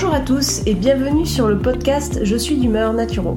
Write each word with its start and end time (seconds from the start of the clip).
Bonjour 0.00 0.14
à 0.14 0.20
tous 0.20 0.62
et 0.64 0.74
bienvenue 0.74 1.26
sur 1.26 1.48
le 1.48 1.58
podcast 1.58 2.20
Je 2.22 2.36
suis 2.36 2.54
d'humeur 2.54 2.92
naturo. 2.92 3.34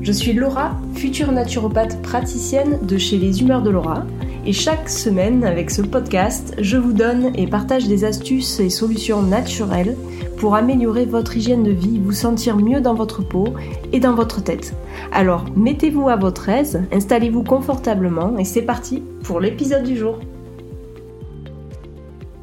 Je 0.00 0.10
suis 0.10 0.32
Laura, 0.32 0.74
future 0.94 1.32
naturopathe 1.32 2.00
praticienne 2.00 2.78
de 2.80 2.96
chez 2.96 3.18
les 3.18 3.42
Humeurs 3.42 3.60
de 3.60 3.68
Laura. 3.68 4.06
Et 4.46 4.54
chaque 4.54 4.88
semaine, 4.88 5.44
avec 5.44 5.70
ce 5.70 5.82
podcast, 5.82 6.54
je 6.62 6.78
vous 6.78 6.94
donne 6.94 7.36
et 7.36 7.46
partage 7.46 7.88
des 7.88 8.06
astuces 8.06 8.58
et 8.58 8.70
solutions 8.70 9.20
naturelles 9.20 9.98
pour 10.38 10.54
améliorer 10.54 11.04
votre 11.04 11.36
hygiène 11.36 11.62
de 11.62 11.72
vie, 11.72 12.00
vous 12.02 12.12
sentir 12.12 12.56
mieux 12.56 12.80
dans 12.80 12.94
votre 12.94 13.20
peau 13.20 13.44
et 13.92 14.00
dans 14.00 14.14
votre 14.14 14.42
tête. 14.42 14.72
Alors, 15.12 15.44
mettez-vous 15.56 16.08
à 16.08 16.16
votre 16.16 16.48
aise, 16.48 16.80
installez-vous 16.90 17.42
confortablement 17.42 18.38
et 18.38 18.46
c'est 18.46 18.62
parti 18.62 19.02
pour 19.24 19.40
l'épisode 19.40 19.84
du 19.84 19.98
jour. 19.98 20.18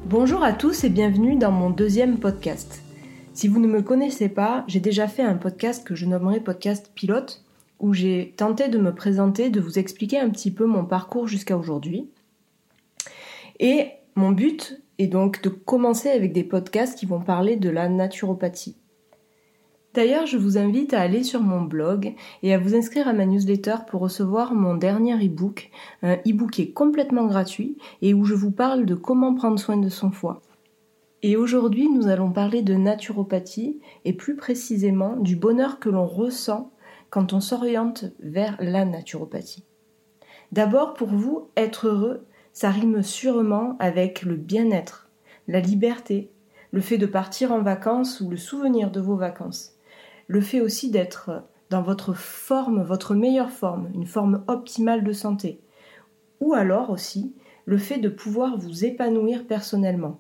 Bonjour 0.08 0.44
à 0.44 0.54
tous 0.54 0.84
et 0.84 0.90
bienvenue 0.90 1.36
dans 1.36 1.52
mon 1.52 1.72
deuxième 1.72 2.20
podcast. 2.20 2.85
Si 3.36 3.50
vous 3.50 3.60
ne 3.60 3.68
me 3.68 3.82
connaissez 3.82 4.30
pas, 4.30 4.64
j'ai 4.66 4.80
déjà 4.80 5.10
fait 5.10 5.22
un 5.22 5.36
podcast 5.36 5.86
que 5.86 5.94
je 5.94 6.06
nommerai 6.06 6.40
podcast 6.40 6.90
pilote, 6.96 7.44
où 7.82 7.94
j'ai 7.94 8.34
tenté 8.38 8.70
de 8.70 8.80
me 8.80 8.96
présenter, 8.96 9.50
de 9.50 9.60
vous 9.60 9.78
expliquer 9.78 10.18
un 10.18 10.30
petit 10.30 10.52
peu 10.52 10.66
mon 10.66 10.86
parcours 10.86 11.28
jusqu'à 11.28 11.58
aujourd'hui. 11.58 12.10
Et 13.60 13.90
mon 14.16 14.32
but 14.32 14.82
est 15.00 15.08
donc 15.08 15.42
de 15.42 15.50
commencer 15.50 16.08
avec 16.08 16.32
des 16.32 16.46
podcasts 16.46 16.98
qui 16.98 17.06
vont 17.06 17.20
parler 17.20 17.58
de 17.58 17.70
la 17.70 17.90
naturopathie. 17.90 18.78
D'ailleurs, 19.94 20.28
je 20.28 20.38
vous 20.38 20.58
invite 20.58 20.94
à 20.94 21.02
aller 21.02 21.24
sur 21.24 21.42
mon 21.42 21.62
blog 21.62 22.14
et 22.42 22.54
à 22.54 22.58
vous 22.58 22.74
inscrire 22.74 23.10
à 23.10 23.14
ma 23.14 23.26
newsletter 23.26 23.76
pour 23.90 24.00
recevoir 24.00 24.54
mon 24.54 24.76
dernier 24.76 25.16
e-book, 25.16 25.72
un 26.04 26.16
e-book 26.26 26.52
qui 26.52 26.62
est 26.62 26.72
complètement 26.72 27.26
gratuit 27.26 27.78
et 28.02 28.14
où 28.14 28.24
je 28.24 28.34
vous 28.34 28.52
parle 28.52 28.86
de 28.86 28.96
comment 28.96 29.34
prendre 29.36 29.60
soin 29.60 29.76
de 29.76 29.90
son 29.90 30.10
foie. 30.10 30.42
Et 31.24 31.38
aujourd'hui, 31.38 31.90
nous 31.90 32.08
allons 32.08 32.32
parler 32.32 32.62
de 32.62 32.76
naturopathie 32.76 33.80
et 34.04 34.14
plus 34.14 34.36
précisément 34.36 35.16
du 35.16 35.36
bonheur 35.36 35.80
que 35.80 35.90
l'on 35.90 36.06
ressent 36.06 36.72
quand 37.10 37.34
on 37.34 37.40
s'oriente 37.40 38.06
vers 38.20 38.58
la 38.60 38.86
naturopathie. 38.86 39.64
D'abord, 40.52 40.94
pour 40.94 41.08
vous, 41.08 41.50
être 41.58 41.88
heureux, 41.88 42.26
ça 42.54 42.70
rime 42.70 43.02
sûrement 43.02 43.76
avec 43.80 44.22
le 44.22 44.36
bien-être, 44.36 45.10
la 45.48 45.60
liberté, 45.60 46.32
le 46.72 46.82
fait 46.82 46.98
de 46.98 47.06
partir 47.06 47.52
en 47.52 47.62
vacances 47.62 48.22
ou 48.22 48.30
le 48.30 48.38
souvenir 48.38 48.92
de 48.92 49.00
vos 49.00 49.16
vacances, 49.16 49.78
le 50.28 50.42
fait 50.42 50.62
aussi 50.62 50.92
d'être 50.92 51.44
dans 51.70 51.82
votre 51.82 52.14
forme, 52.14 52.84
votre 52.84 53.16
meilleure 53.16 53.52
forme, 53.52 53.90
une 53.94 54.06
forme 54.06 54.44
optimale 54.48 55.04
de 55.04 55.14
santé, 55.14 55.62
ou 56.40 56.54
alors 56.54 56.90
aussi 56.90 57.34
le 57.66 57.78
fait 57.78 57.98
de 57.98 58.10
pouvoir 58.10 58.58
vous 58.58 58.86
épanouir 58.86 59.48
personnellement. 59.48 60.20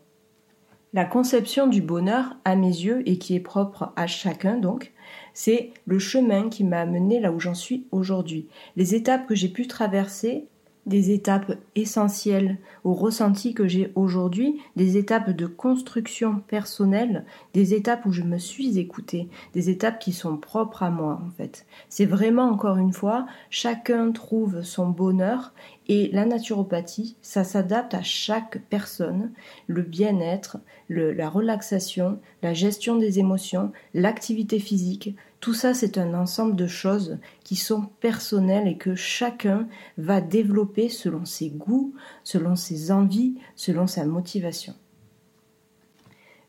La 0.95 1.03
conception 1.03 1.67
du 1.67 1.81
bonheur, 1.81 2.37
à 2.45 2.55
mes 2.55 2.69
yeux, 2.69 3.03
et 3.05 3.17
qui 3.17 3.35
est 3.35 3.41
propre 3.41 3.91
à 3.97 4.07
chacun 4.07 4.55
donc, 4.55 4.93
c'est 5.33 5.71
le 5.85 5.99
chemin 5.99 6.47
qui 6.47 6.63
m'a 6.63 6.79
amené 6.79 7.19
là 7.19 7.33
où 7.33 7.39
j'en 7.41 7.53
suis 7.53 7.85
aujourd'hui. 7.91 8.47
Les 8.77 8.95
étapes 8.95 9.27
que 9.27 9.35
j'ai 9.35 9.49
pu 9.49 9.67
traverser 9.67 10.47
des 10.85 11.11
étapes 11.11 11.57
essentielles 11.75 12.57
au 12.83 12.93
ressenti 12.93 13.53
que 13.53 13.67
j'ai 13.67 13.91
aujourd'hui, 13.95 14.59
des 14.75 14.97
étapes 14.97 15.31
de 15.31 15.47
construction 15.47 16.41
personnelle, 16.47 17.25
des 17.53 17.73
étapes 17.73 18.05
où 18.05 18.11
je 18.11 18.21
me 18.21 18.37
suis 18.37 18.77
écoutée, 18.77 19.27
des 19.53 19.69
étapes 19.69 19.99
qui 19.99 20.13
sont 20.13 20.37
propres 20.37 20.83
à 20.83 20.89
moi 20.89 21.21
en 21.25 21.31
fait. 21.31 21.65
C'est 21.89 22.05
vraiment 22.05 22.49
encore 22.49 22.77
une 22.77 22.93
fois, 22.93 23.25
chacun 23.49 24.11
trouve 24.11 24.61
son 24.61 24.89
bonheur 24.89 25.53
et 25.87 26.09
la 26.11 26.25
naturopathie, 26.25 27.15
ça 27.21 27.43
s'adapte 27.43 27.93
à 27.93 28.01
chaque 28.01 28.59
personne, 28.69 29.31
le 29.67 29.81
bien-être, 29.81 30.57
la 30.89 31.29
relaxation, 31.29 32.19
la 32.41 32.53
gestion 32.53 32.95
des 32.95 33.19
émotions, 33.19 33.71
l'activité 33.93 34.59
physique, 34.59 35.15
tout 35.45 35.53
ça, 35.53 35.75
c'est 35.75 35.99
un 35.99 36.15
ensemble 36.15 36.55
de 36.55 36.65
choses 36.65 37.19
qui 37.43 37.55
sont 37.55 37.83
personnelles 37.99 38.67
et 38.67 38.77
que 38.77 38.95
chacun 38.95 39.67
va 39.95 40.19
développer 40.19 40.89
selon 40.89 41.23
ses 41.23 41.51
goûts, 41.51 41.93
selon 42.23 42.55
ses 42.55 42.91
envies, 42.91 43.35
selon 43.55 43.85
sa 43.85 44.07
motivation. 44.07 44.73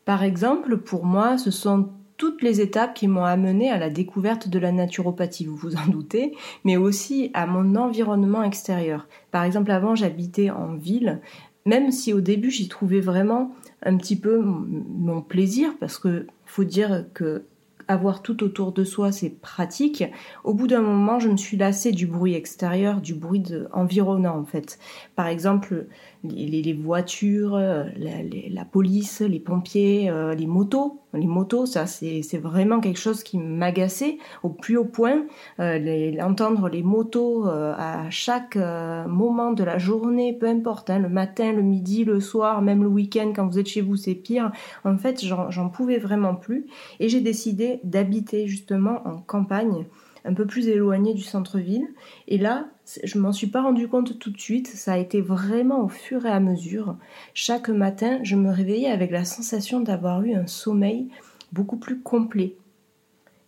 Par 0.06 0.23
exemple, 0.23 0.79
pour 0.79 1.05
moi, 1.05 1.37
ce 1.37 1.51
sont 1.51 1.91
toutes 2.17 2.41
les 2.41 2.62
étapes 2.62 2.95
qui 2.95 3.06
m'ont 3.06 3.27
amené 3.27 3.69
à 3.69 3.77
la 3.77 3.91
découverte 3.91 4.49
de 4.49 4.59
la 4.59 4.73
naturopathie, 4.73 5.45
vous 5.45 5.56
vous 5.56 5.77
en 5.77 5.87
doutez, 5.89 6.35
mais 6.65 6.79
aussi 6.79 7.31
à 7.35 7.47
mon 7.47 7.77
environnement 7.77 8.45
extérieur. 8.45 9.09
Par 9.31 9.45
exemple, 9.45 9.73
avant, 9.73 9.95
j'habitais 9.95 10.49
en 10.49 10.75
ville, 10.75 11.21
même 11.67 11.91
si 11.91 12.15
au 12.15 12.23
début, 12.23 12.51
j'y 12.51 12.69
trouvais 12.69 13.01
vraiment 13.01 13.55
un 13.83 13.99
petit 13.99 14.19
peu 14.19 14.41
mon 14.41 15.21
plaisir, 15.21 15.75
parce 15.79 15.99
que 15.99 16.27
faut 16.47 16.65
dire 16.65 17.05
que 17.12 17.45
avoir 17.89 18.23
tout 18.23 18.43
autour 18.43 18.73
de 18.73 18.85
soi, 18.85 19.13
c'est 19.13 19.31
pratique. 19.31 20.05
Au 20.45 20.55
bout 20.55 20.67
d'un 20.67 20.81
moment, 20.81 21.19
je 21.19 21.29
me 21.29 21.37
suis 21.37 21.57
lassée 21.57 21.93
du 21.93 22.07
bruit 22.07 22.35
extérieur, 22.35 23.01
du 23.01 23.15
bruit 23.15 23.45
environnant 23.73 24.39
en 24.39 24.45
fait. 24.45 24.79
Par 25.15 25.27
exemple, 25.29 25.87
les, 26.25 26.73
voitures, 26.73 27.55
euh, 27.55 27.85
la, 27.97 28.65
police, 28.65 29.21
les 29.21 29.41
pompiers, 29.41 30.11
euh, 30.11 30.35
les 30.35 30.47
motos. 30.47 31.01
Les 31.16 31.27
motos, 31.27 31.66
ça 31.66 31.87
c'est 31.87 32.38
vraiment 32.38 32.81
quelque 32.81 32.99
chose 32.99 33.22
qui 33.22 33.38
m'agaçait 33.38 34.19
au 34.43 34.50
plus 34.50 34.77
haut 34.77 34.84
point. 34.84 35.25
Euh, 35.60 36.12
entendre 36.21 36.69
les 36.69 36.82
motos 36.82 37.47
à 37.47 38.09
chaque 38.10 38.56
moment 38.56 39.53
de 39.53 39.65
la 39.65 39.78
journée, 39.78 40.32
peu 40.32 40.47
importe, 40.47 40.91
hein, 40.91 40.99
le 40.99 41.09
matin, 41.09 41.53
le 41.53 41.62
midi, 41.62 42.05
le 42.05 42.21
soir, 42.21 42.62
même 42.62 42.82
le 42.82 42.88
week-end 42.88 43.32
quand 43.34 43.47
vous 43.47 43.59
êtes 43.59 43.69
chez 43.69 43.81
vous, 43.81 43.97
c'est 43.97 44.15
pire. 44.15 44.53
En 44.84 44.97
fait, 44.99 45.25
j'en 45.25 45.69
pouvais 45.69 45.99
vraiment 45.99 46.34
plus 46.34 46.66
et 47.00 47.09
j'ai 47.09 47.21
décidé 47.21 47.81
d'habiter 47.84 48.47
justement 48.47 49.06
en 49.06 49.19
campagne 49.19 49.87
un 50.26 50.34
peu 50.34 50.47
plus 50.47 50.69
éloigné 50.69 51.14
du 51.14 51.22
centre-ville. 51.22 51.87
Et 52.28 52.38
là, 52.38 52.66
je 53.04 53.19
m'en 53.19 53.32
suis 53.32 53.47
pas 53.47 53.62
rendu 53.62 53.88
compte 53.88 54.19
tout 54.19 54.31
de 54.31 54.41
suite, 54.41 54.66
ça 54.69 54.94
a 54.94 54.98
été 54.98 55.20
vraiment 55.20 55.84
au 55.84 55.88
fur 55.88 56.26
et 56.26 56.31
à 56.31 56.41
mesure. 56.41 56.97
Chaque 57.32 57.69
matin, 57.69 58.19
je 58.22 58.37
me 58.37 58.50
réveillais 58.50 58.91
avec 58.91 59.10
la 59.10 59.25
sensation 59.25 59.81
d'avoir 59.81 60.22
eu 60.22 60.34
un 60.34 60.47
sommeil 60.47 61.09
beaucoup 61.53 61.76
plus 61.76 62.00
complet. 62.00 62.56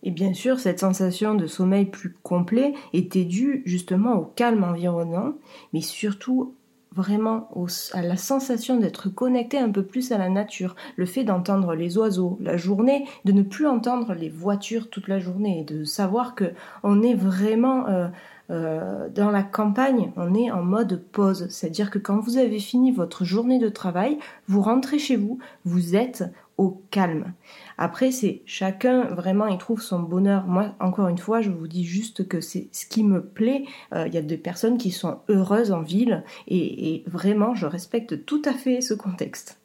Et 0.01 0.11
bien 0.11 0.33
sûr, 0.33 0.59
cette 0.59 0.79
sensation 0.79 1.35
de 1.35 1.45
sommeil 1.45 1.85
plus 1.85 2.15
complet 2.23 2.73
était 2.93 3.25
due 3.25 3.61
justement 3.65 4.15
au 4.15 4.23
calme 4.23 4.63
environnant, 4.63 5.33
mais 5.73 5.81
surtout 5.81 6.53
vraiment 6.95 7.49
à 7.93 8.01
la 8.01 8.17
sensation 8.17 8.77
d'être 8.77 9.09
connecté 9.09 9.57
un 9.59 9.69
peu 9.69 9.83
plus 9.83 10.11
à 10.11 10.17
la 10.17 10.29
nature, 10.29 10.75
le 10.95 11.05
fait 11.05 11.23
d'entendre 11.23 11.75
les 11.75 11.97
oiseaux 11.97 12.37
la 12.41 12.57
journée, 12.57 13.05
de 13.25 13.31
ne 13.31 13.43
plus 13.43 13.67
entendre 13.67 14.13
les 14.13 14.29
voitures 14.29 14.89
toute 14.89 15.07
la 15.07 15.19
journée, 15.19 15.63
de 15.63 15.83
savoir 15.83 16.35
que 16.35 16.51
on 16.83 17.01
est 17.01 17.13
vraiment 17.13 17.87
euh, 17.87 18.07
euh, 18.51 19.09
dans 19.09 19.29
la 19.29 19.43
campagne, 19.43 20.11
on 20.15 20.33
est 20.33 20.49
en 20.49 20.63
mode 20.63 21.03
pause, 21.11 21.47
c'est-à-dire 21.49 21.91
que 21.91 21.99
quand 21.99 22.19
vous 22.19 22.37
avez 22.37 22.59
fini 22.59 22.91
votre 22.91 23.23
journée 23.23 23.59
de 23.59 23.69
travail, 23.69 24.17
vous 24.47 24.61
rentrez 24.61 24.97
chez 24.97 25.15
vous, 25.15 25.37
vous 25.65 25.95
êtes 25.95 26.23
calme. 26.67 27.33
Après, 27.77 28.11
c'est 28.11 28.41
chacun 28.45 29.05
vraiment 29.05 29.47
il 29.47 29.57
trouve 29.57 29.81
son 29.81 29.99
bonheur. 29.99 30.45
Moi, 30.45 30.75
encore 30.79 31.07
une 31.07 31.17
fois, 31.17 31.41
je 31.41 31.49
vous 31.49 31.67
dis 31.67 31.85
juste 31.85 32.27
que 32.27 32.41
c'est 32.41 32.67
ce 32.71 32.85
qui 32.85 33.03
me 33.03 33.23
plaît. 33.23 33.63
Euh, 33.93 34.07
il 34.07 34.13
y 34.13 34.17
a 34.17 34.21
des 34.21 34.37
personnes 34.37 34.77
qui 34.77 34.91
sont 34.91 35.19
heureuses 35.29 35.71
en 35.71 35.81
ville 35.81 36.23
et, 36.47 36.93
et 36.93 37.03
vraiment, 37.07 37.55
je 37.55 37.65
respecte 37.65 38.25
tout 38.25 38.41
à 38.45 38.53
fait 38.53 38.81
ce 38.81 38.93
contexte. 38.93 39.59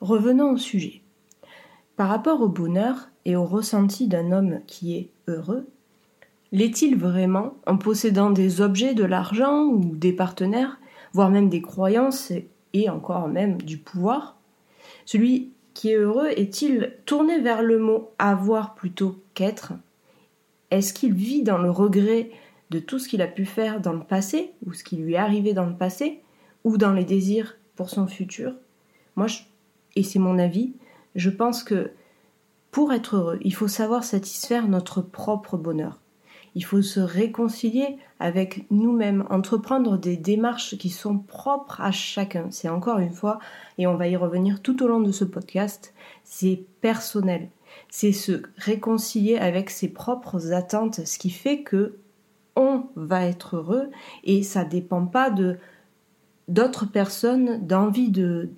Revenons 0.00 0.52
au 0.52 0.56
sujet. 0.58 1.00
Par 1.96 2.08
rapport 2.08 2.42
au 2.42 2.48
bonheur 2.48 3.08
et 3.24 3.36
au 3.36 3.46
ressenti 3.46 4.08
d'un 4.08 4.32
homme 4.32 4.60
qui 4.66 4.96
est 4.96 5.10
heureux, 5.28 5.66
l'est-il 6.52 6.96
vraiment 6.96 7.54
en 7.66 7.78
possédant 7.78 8.30
des 8.30 8.60
objets, 8.60 8.94
de 8.94 9.04
l'argent 9.04 9.64
ou 9.64 9.96
des 9.96 10.12
partenaires, 10.12 10.78
voire 11.12 11.30
même 11.30 11.48
des 11.48 11.62
croyances 11.62 12.32
et 12.74 12.90
encore 12.90 13.28
même 13.28 13.62
du 13.62 13.78
pouvoir? 13.78 14.36
Celui 15.04 15.52
qui 15.74 15.90
est 15.90 15.96
heureux 15.96 16.28
est-il 16.28 16.94
tourné 17.04 17.40
vers 17.40 17.62
le 17.62 17.78
mot 17.78 18.10
avoir 18.18 18.74
plutôt 18.74 19.20
qu'être? 19.34 19.72
Est-ce 20.70 20.94
qu'il 20.94 21.12
vit 21.12 21.42
dans 21.42 21.58
le 21.58 21.70
regret 21.70 22.30
de 22.70 22.78
tout 22.78 22.98
ce 22.98 23.08
qu'il 23.08 23.22
a 23.22 23.26
pu 23.26 23.44
faire 23.44 23.80
dans 23.80 23.92
le 23.92 24.04
passé, 24.04 24.52
ou 24.66 24.72
ce 24.72 24.84
qui 24.84 24.96
lui 24.96 25.14
est 25.14 25.18
arrivé 25.18 25.52
dans 25.52 25.66
le 25.66 25.76
passé, 25.76 26.20
ou 26.64 26.78
dans 26.78 26.92
les 26.92 27.04
désirs 27.04 27.56
pour 27.76 27.90
son 27.90 28.06
futur? 28.06 28.54
Moi, 29.16 29.26
et 29.96 30.02
c'est 30.02 30.18
mon 30.18 30.38
avis, 30.38 30.72
je 31.14 31.30
pense 31.30 31.62
que 31.62 31.90
pour 32.70 32.92
être 32.92 33.16
heureux, 33.16 33.38
il 33.42 33.54
faut 33.54 33.68
savoir 33.68 34.02
satisfaire 34.02 34.66
notre 34.66 35.00
propre 35.00 35.56
bonheur. 35.56 36.00
Il 36.54 36.64
faut 36.64 36.82
se 36.82 37.00
réconcilier 37.00 37.98
avec 38.20 38.66
nous-mêmes, 38.70 39.26
entreprendre 39.28 39.98
des 39.98 40.16
démarches 40.16 40.76
qui 40.78 40.88
sont 40.88 41.18
propres 41.18 41.80
à 41.80 41.90
chacun. 41.90 42.46
C'est 42.50 42.68
encore 42.68 42.98
une 42.98 43.12
fois, 43.12 43.38
et 43.78 43.86
on 43.86 43.96
va 43.96 44.08
y 44.08 44.16
revenir 44.16 44.62
tout 44.62 44.82
au 44.82 44.86
long 44.86 45.00
de 45.00 45.12
ce 45.12 45.24
podcast, 45.24 45.94
c'est 46.22 46.64
personnel. 46.80 47.48
C'est 47.90 48.12
se 48.12 48.42
réconcilier 48.56 49.36
avec 49.36 49.70
ses 49.70 49.88
propres 49.88 50.52
attentes, 50.52 51.04
ce 51.04 51.18
qui 51.18 51.30
fait 51.30 51.62
que 51.62 51.96
on 52.56 52.84
va 52.94 53.24
être 53.24 53.56
heureux 53.56 53.90
et 54.22 54.44
ça 54.44 54.64
dépend 54.64 55.06
pas 55.06 55.30
de 55.30 55.58
d'autres 56.46 56.84
personnes, 56.84 57.66
d'envie 57.66 58.10
de, 58.10 58.50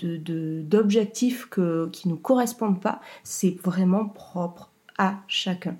d'objectifs 0.62 1.46
que, 1.46 1.88
qui 1.92 2.08
ne 2.08 2.14
nous 2.14 2.18
correspondent 2.18 2.80
pas, 2.80 3.00
c'est 3.22 3.56
vraiment 3.62 4.08
propre 4.08 4.72
à 4.98 5.20
chacun. 5.28 5.76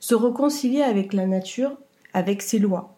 Se 0.00 0.14
réconcilier 0.14 0.82
avec 0.82 1.12
la 1.12 1.26
nature, 1.26 1.72
avec 2.12 2.42
ses 2.42 2.58
lois. 2.58 2.96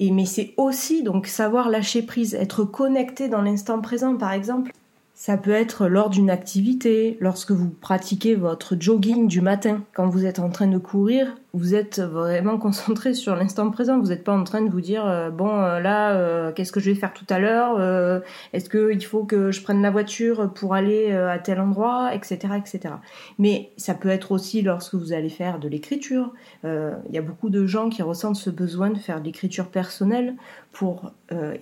Et 0.00 0.10
mais 0.10 0.26
c'est 0.26 0.54
aussi 0.56 1.02
donc 1.02 1.26
savoir 1.26 1.68
lâcher 1.68 2.02
prise, 2.02 2.34
être 2.34 2.64
connecté 2.64 3.28
dans 3.28 3.42
l'instant 3.42 3.80
présent 3.80 4.16
par 4.16 4.32
exemple. 4.32 4.72
Ça 5.14 5.36
peut 5.36 5.50
être 5.50 5.88
lors 5.88 6.10
d'une 6.10 6.30
activité, 6.30 7.16
lorsque 7.18 7.50
vous 7.50 7.70
pratiquez 7.70 8.36
votre 8.36 8.76
jogging 8.78 9.26
du 9.26 9.40
matin, 9.40 9.82
quand 9.92 10.08
vous 10.08 10.24
êtes 10.24 10.38
en 10.38 10.48
train 10.48 10.68
de 10.68 10.78
courir, 10.78 11.34
vous 11.54 11.74
êtes 11.74 12.00
vraiment 12.00 12.58
concentré 12.58 13.14
sur 13.14 13.34
l'instant 13.34 13.70
présent. 13.70 13.98
Vous 13.98 14.08
n'êtes 14.08 14.24
pas 14.24 14.36
en 14.36 14.44
train 14.44 14.60
de 14.60 14.70
vous 14.70 14.80
dire 14.80 15.06
euh, 15.06 15.30
bon 15.30 15.48
euh, 15.48 15.80
là 15.80 16.12
euh, 16.12 16.52
qu'est-ce 16.52 16.72
que 16.72 16.80
je 16.80 16.90
vais 16.90 16.96
faire 16.96 17.14
tout 17.14 17.24
à 17.28 17.38
l'heure 17.38 18.22
Est-ce 18.52 18.68
qu'il 18.68 19.04
faut 19.04 19.24
que 19.24 19.50
je 19.50 19.62
prenne 19.62 19.82
la 19.82 19.90
voiture 19.90 20.52
pour 20.52 20.74
aller 20.74 21.12
à 21.12 21.38
tel 21.38 21.60
endroit, 21.60 22.14
etc., 22.14 22.54
etc. 22.56 22.94
Mais 23.38 23.70
ça 23.76 23.94
peut 23.94 24.08
être 24.08 24.32
aussi 24.32 24.62
lorsque 24.62 24.94
vous 24.94 25.12
allez 25.12 25.28
faire 25.28 25.58
de 25.58 25.68
l'écriture. 25.68 26.32
Il 26.64 27.12
y 27.12 27.18
a 27.18 27.22
beaucoup 27.22 27.50
de 27.50 27.66
gens 27.66 27.88
qui 27.88 28.02
ressentent 28.02 28.36
ce 28.36 28.50
besoin 28.50 28.90
de 28.90 28.98
faire 28.98 29.20
de 29.20 29.26
l'écriture 29.26 29.68
personnelle 29.68 30.34
pour 30.72 31.12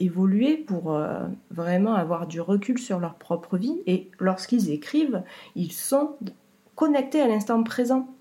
évoluer, 0.00 0.56
pour 0.56 0.98
vraiment 1.50 1.94
avoir 1.94 2.26
du 2.26 2.40
recul 2.40 2.78
sur 2.78 2.98
leur 2.98 3.14
propre 3.14 3.56
vie. 3.56 3.80
Et 3.86 4.10
lorsqu'ils 4.18 4.70
écrivent, 4.70 5.22
ils 5.54 5.72
sont 5.72 6.16
connectés 6.74 7.20
à 7.20 7.28
l'instant 7.28 7.62
présent. 7.62 8.15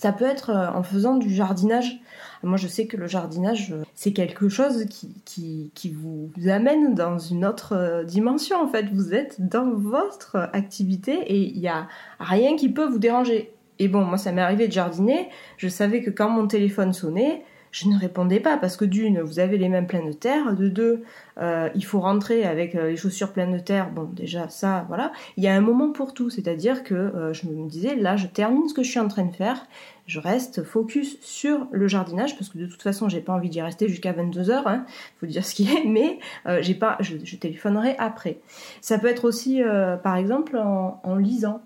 Ça 0.00 0.12
peut 0.12 0.24
être 0.24 0.48
euh, 0.48 0.70
en 0.70 0.82
faisant 0.82 1.16
du 1.16 1.28
jardinage. 1.28 2.00
Moi, 2.42 2.56
je 2.56 2.66
sais 2.66 2.86
que 2.86 2.96
le 2.96 3.06
jardinage, 3.06 3.72
euh, 3.72 3.82
c'est 3.94 4.14
quelque 4.14 4.48
chose 4.48 4.86
qui, 4.86 5.70
qui, 5.74 5.90
vous 5.90 6.30
amène 6.48 6.94
dans 6.94 7.18
une 7.18 7.44
autre 7.44 7.76
euh, 7.76 8.02
dimension. 8.02 8.62
En 8.62 8.66
fait, 8.66 8.86
vous 8.90 9.12
êtes 9.12 9.46
dans 9.46 9.70
votre 9.70 10.48
activité 10.54 11.12
et 11.26 11.42
il 11.42 11.60
n'y 11.60 11.68
a 11.68 11.86
rien 12.18 12.56
qui 12.56 12.70
peut 12.70 12.86
vous 12.86 12.98
déranger. 12.98 13.52
Et 13.78 13.88
bon, 13.88 14.02
moi, 14.02 14.16
ça 14.16 14.32
m'est 14.32 14.40
arrivé 14.40 14.68
de 14.68 14.72
jardiner. 14.72 15.28
Je 15.58 15.68
savais 15.68 16.00
que 16.00 16.08
quand 16.08 16.30
mon 16.30 16.46
téléphone 16.46 16.94
sonnait, 16.94 17.44
je 17.72 17.88
ne 17.88 17.98
répondais 17.98 18.40
pas 18.40 18.56
parce 18.56 18.76
que 18.76 18.84
d'une, 18.84 19.20
vous 19.20 19.38
avez 19.38 19.56
les 19.56 19.68
mains 19.68 19.84
pleines 19.84 20.08
de 20.08 20.12
terre, 20.12 20.54
de 20.54 20.68
deux, 20.68 21.04
euh, 21.38 21.68
il 21.74 21.84
faut 21.84 22.00
rentrer 22.00 22.44
avec 22.44 22.74
euh, 22.74 22.88
les 22.88 22.96
chaussures 22.96 23.32
pleines 23.32 23.52
de 23.52 23.58
terre. 23.58 23.90
Bon, 23.90 24.08
déjà 24.12 24.48
ça, 24.48 24.84
voilà. 24.88 25.12
Il 25.36 25.44
y 25.44 25.48
a 25.48 25.54
un 25.54 25.60
moment 25.60 25.92
pour 25.92 26.12
tout, 26.12 26.30
c'est-à-dire 26.30 26.82
que 26.82 26.94
euh, 26.94 27.32
je 27.32 27.46
me 27.46 27.68
disais, 27.68 27.94
là, 27.94 28.16
je 28.16 28.26
termine 28.26 28.68
ce 28.68 28.74
que 28.74 28.82
je 28.82 28.90
suis 28.90 28.98
en 28.98 29.08
train 29.08 29.24
de 29.24 29.34
faire, 29.34 29.66
je 30.06 30.18
reste 30.18 30.64
focus 30.64 31.18
sur 31.20 31.68
le 31.70 31.86
jardinage 31.86 32.36
parce 32.36 32.48
que 32.48 32.58
de 32.58 32.66
toute 32.66 32.82
façon, 32.82 33.08
j'ai 33.08 33.20
pas 33.20 33.32
envie 33.32 33.50
d'y 33.50 33.62
rester 33.62 33.88
jusqu'à 33.88 34.12
22 34.12 34.50
heures, 34.50 34.66
hein, 34.66 34.84
faut 35.20 35.26
dire 35.26 35.44
ce 35.44 35.54
qui 35.54 35.70
est, 35.70 35.84
mais 35.86 36.18
j'ai 36.62 36.74
pas, 36.74 36.98
je, 37.00 37.36
téléphonerai 37.36 37.94
après. 37.98 38.40
Ça 38.80 38.98
peut 38.98 39.06
être 39.06 39.24
aussi, 39.24 39.62
par 40.02 40.16
exemple, 40.16 40.56
en, 40.58 41.00
en 41.04 41.14
lisant. 41.14 41.62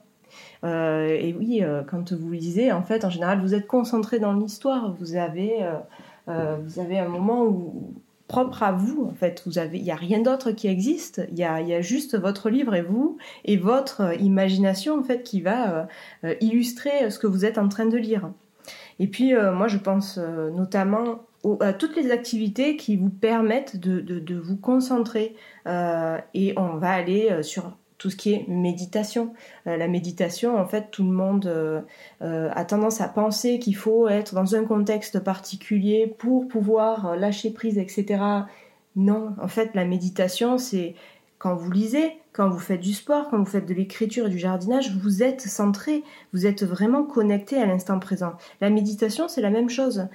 Euh, 0.64 1.08
et 1.08 1.34
oui, 1.34 1.62
euh, 1.62 1.82
quand 1.82 2.12
vous 2.12 2.32
lisez, 2.32 2.72
en 2.72 2.82
fait, 2.82 3.04
en 3.04 3.10
général, 3.10 3.40
vous 3.40 3.54
êtes 3.54 3.66
concentré 3.66 4.18
dans 4.18 4.32
l'histoire. 4.32 4.94
Vous 4.98 5.16
avez, 5.16 5.58
euh, 6.28 6.56
vous 6.64 6.80
avez 6.80 6.98
un 6.98 7.08
moment 7.08 7.74
propre 8.28 8.62
à 8.62 8.72
vous, 8.72 9.04
en 9.04 9.14
fait. 9.14 9.42
Vous 9.46 9.58
avez, 9.58 9.78
il 9.78 9.84
n'y 9.84 9.90
a 9.90 9.96
rien 9.96 10.20
d'autre 10.20 10.52
qui 10.52 10.68
existe. 10.68 11.22
Il 11.30 11.38
y 11.38 11.44
a, 11.44 11.80
juste 11.82 12.18
votre 12.18 12.48
livre 12.48 12.74
et 12.74 12.82
vous 12.82 13.18
et 13.44 13.56
votre 13.56 14.18
imagination, 14.20 14.98
en 14.98 15.02
fait, 15.02 15.22
qui 15.22 15.42
va 15.42 15.86
illustrer 16.40 17.10
ce 17.10 17.18
que 17.18 17.26
vous 17.26 17.44
êtes 17.44 17.58
en 17.58 17.68
train 17.68 17.86
de 17.86 17.98
lire. 17.98 18.30
Et 18.98 19.08
puis, 19.08 19.34
moi, 19.34 19.68
je 19.68 19.76
pense 19.76 20.18
notamment 20.18 21.20
à 21.60 21.74
toutes 21.74 21.94
les 21.94 22.10
activités 22.10 22.76
qui 22.76 22.96
vous 22.96 23.10
permettent 23.10 23.76
de, 23.76 24.00
de 24.00 24.38
vous 24.38 24.56
concentrer. 24.56 25.36
et 25.66 26.54
on 26.56 26.76
va 26.78 26.90
aller 26.90 27.42
sur 27.42 27.76
tout 28.04 28.10
ce 28.10 28.16
qui 28.16 28.34
est 28.34 28.44
méditation. 28.48 29.32
Euh, 29.66 29.78
la 29.78 29.88
méditation, 29.88 30.58
en 30.58 30.66
fait, 30.66 30.90
tout 30.90 31.04
le 31.04 31.10
monde 31.10 31.46
euh, 31.46 31.80
euh, 32.20 32.50
a 32.52 32.66
tendance 32.66 33.00
à 33.00 33.08
penser 33.08 33.58
qu'il 33.58 33.76
faut 33.76 34.08
être 34.08 34.34
dans 34.34 34.54
un 34.54 34.64
contexte 34.64 35.20
particulier 35.20 36.14
pour 36.18 36.46
pouvoir 36.46 37.16
lâcher 37.16 37.48
prise, 37.48 37.78
etc. 37.78 38.22
Non, 38.94 39.34
en 39.40 39.48
fait, 39.48 39.70
la 39.72 39.86
méditation, 39.86 40.58
c'est 40.58 40.94
quand 41.38 41.54
vous 41.54 41.70
lisez, 41.70 42.12
quand 42.34 42.50
vous 42.50 42.58
faites 42.58 42.82
du 42.82 42.92
sport, 42.92 43.30
quand 43.30 43.38
vous 43.38 43.46
faites 43.46 43.66
de 43.66 43.72
l'écriture 43.72 44.26
et 44.26 44.30
du 44.30 44.38
jardinage, 44.38 44.94
vous 44.94 45.22
êtes 45.22 45.40
centré, 45.40 46.02
vous 46.34 46.44
êtes 46.44 46.62
vraiment 46.62 47.04
connecté 47.04 47.56
à 47.56 47.64
l'instant 47.64 47.98
présent. 47.98 48.34
La 48.60 48.68
méditation, 48.68 49.28
c'est 49.28 49.40
la 49.40 49.48
même 49.50 49.70
chose. 49.70 50.08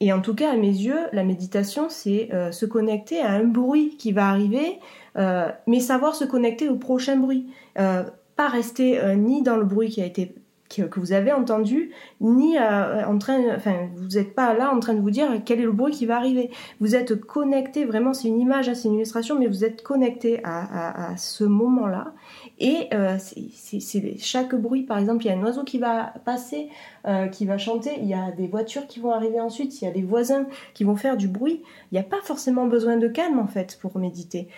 Et 0.00 0.14
en 0.14 0.22
tout 0.22 0.34
cas, 0.34 0.52
à 0.52 0.56
mes 0.56 0.68
yeux, 0.68 1.08
la 1.12 1.24
méditation, 1.24 1.90
c'est 1.90 2.30
se 2.52 2.64
connecter 2.64 3.20
à 3.20 3.32
un 3.32 3.44
bruit 3.44 3.96
qui 3.98 4.12
va 4.12 4.28
arriver, 4.28 4.78
euh, 5.18 5.50
mais 5.66 5.80
savoir 5.80 6.14
se 6.14 6.24
connecter 6.24 6.68
au 6.68 6.76
prochain 6.76 7.16
bruit. 7.16 7.46
Euh, 7.78 8.04
pas 8.36 8.48
rester 8.48 9.00
euh, 9.00 9.14
ni 9.14 9.42
dans 9.42 9.56
le 9.56 9.64
bruit 9.64 9.88
qui 9.88 10.00
a 10.00 10.06
été 10.06 10.34
que, 10.68 11.00
vous 11.00 11.14
avez 11.14 11.32
entendu, 11.32 11.92
ni 12.20 12.58
en 12.58 13.16
train, 13.16 13.54
enfin, 13.56 13.88
vous 13.96 14.18
n'êtes 14.18 14.34
pas 14.34 14.52
là 14.52 14.70
en 14.70 14.80
train 14.80 14.92
de 14.92 15.00
vous 15.00 15.10
dire 15.10 15.26
quel 15.46 15.60
est 15.60 15.64
le 15.64 15.72
bruit 15.72 15.94
qui 15.94 16.04
va 16.04 16.18
arriver. 16.18 16.50
Vous 16.78 16.94
êtes 16.94 17.18
connecté, 17.18 17.86
vraiment, 17.86 18.12
c'est 18.12 18.28
une 18.28 18.38
image, 18.38 18.68
hein, 18.68 18.74
c'est 18.74 18.88
une 18.88 18.96
illustration, 18.96 19.38
mais 19.38 19.46
vous 19.46 19.64
êtes 19.64 19.82
connecté 19.82 20.40
à, 20.44 21.12
à 21.12 21.16
ce 21.16 21.44
moment-là 21.44 22.12
et 22.60 22.88
euh, 22.92 23.16
c'est 23.18 24.18
chaque 24.18 24.54
bruit, 24.54 24.82
par 24.82 24.98
exemple, 24.98 25.24
il 25.24 25.28
y 25.28 25.30
a 25.30 25.36
un 25.36 25.42
oiseau 25.42 25.62
qui 25.62 25.78
va 25.78 26.12
passer, 26.24 26.68
euh, 27.06 27.28
qui 27.28 27.46
va 27.46 27.56
chanter, 27.56 27.92
il 28.00 28.08
y 28.08 28.14
a 28.14 28.32
des 28.32 28.48
voitures 28.48 28.86
qui 28.88 28.98
vont 28.98 29.12
arriver 29.12 29.40
ensuite, 29.40 29.80
il 29.80 29.84
y 29.84 29.88
a 29.88 29.92
des 29.92 30.02
voisins 30.02 30.46
qui 30.74 30.82
vont 30.82 30.96
faire 30.96 31.16
du 31.16 31.28
bruit. 31.28 31.62
Il 31.92 31.94
n'y 31.94 32.00
a 32.00 32.04
pas 32.04 32.20
forcément 32.22 32.66
besoin 32.66 32.96
de 32.96 33.06
calme 33.06 33.38
en 33.38 33.46
fait 33.46 33.78
pour 33.80 33.96
méditer. 33.98 34.48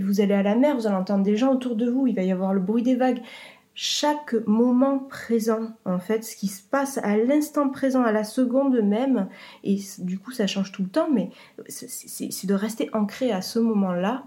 Vous 0.00 0.20
allez 0.20 0.34
à 0.34 0.42
la 0.42 0.54
mer, 0.54 0.76
vous 0.76 0.86
allez 0.86 0.96
entendre 0.96 1.24
des 1.24 1.36
gens 1.36 1.52
autour 1.52 1.74
de 1.74 1.90
vous, 1.90 2.06
il 2.06 2.14
va 2.14 2.22
y 2.22 2.30
avoir 2.30 2.54
le 2.54 2.60
bruit 2.60 2.82
des 2.82 2.94
vagues. 2.94 3.20
Chaque 3.74 4.34
moment 4.46 5.00
présent, 5.00 5.68
en 5.84 5.98
fait, 5.98 6.24
ce 6.24 6.34
qui 6.34 6.46
se 6.46 6.62
passe 6.62 6.98
à 7.02 7.16
l'instant 7.18 7.68
présent, 7.68 8.02
à 8.02 8.12
la 8.12 8.24
seconde 8.24 8.80
même, 8.80 9.28
et 9.64 9.78
du 9.98 10.18
coup 10.18 10.30
ça 10.30 10.46
change 10.46 10.72
tout 10.72 10.82
le 10.82 10.88
temps, 10.88 11.08
mais 11.12 11.30
c'est 11.68 12.46
de 12.46 12.54
rester 12.54 12.88
ancré 12.94 13.32
à 13.32 13.42
ce 13.42 13.58
moment-là 13.58 14.24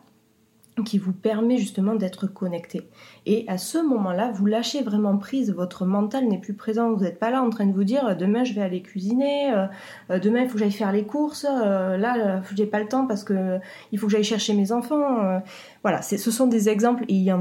qui 0.83 0.97
vous 0.97 1.13
permet 1.13 1.57
justement 1.57 1.95
d'être 1.95 2.27
connecté. 2.27 2.89
Et 3.25 3.45
à 3.47 3.57
ce 3.57 3.77
moment-là, 3.77 4.31
vous 4.33 4.45
lâchez 4.45 4.81
vraiment 4.81 5.17
prise, 5.17 5.53
votre 5.53 5.85
mental 5.85 6.27
n'est 6.27 6.37
plus 6.37 6.53
présent, 6.53 6.93
vous 6.93 7.03
n'êtes 7.03 7.19
pas 7.19 7.31
là 7.31 7.43
en 7.43 7.49
train 7.49 7.65
de 7.65 7.73
vous 7.73 7.83
dire 7.83 8.15
demain 8.17 8.43
je 8.43 8.53
vais 8.53 8.61
aller 8.61 8.81
cuisiner, 8.81 9.51
euh, 9.53 9.65
euh, 10.09 10.19
demain 10.19 10.41
il 10.41 10.47
faut 10.47 10.53
que 10.53 10.59
j'aille 10.59 10.71
faire 10.71 10.91
les 10.91 11.03
courses, 11.03 11.45
euh, 11.49 11.97
là 11.97 12.41
j'ai 12.55 12.65
pas 12.65 12.79
le 12.79 12.87
temps 12.87 13.05
parce 13.05 13.23
que 13.23 13.59
il 13.91 13.99
faut 13.99 14.07
que 14.07 14.11
j'aille 14.11 14.23
chercher 14.23 14.53
mes 14.53 14.71
enfants. 14.71 15.41
voilà, 15.83 16.01
ce 16.01 16.17
sont 16.31 16.47
des 16.47 16.69
exemples 16.69 17.03
et 17.07 17.13
il 17.13 17.31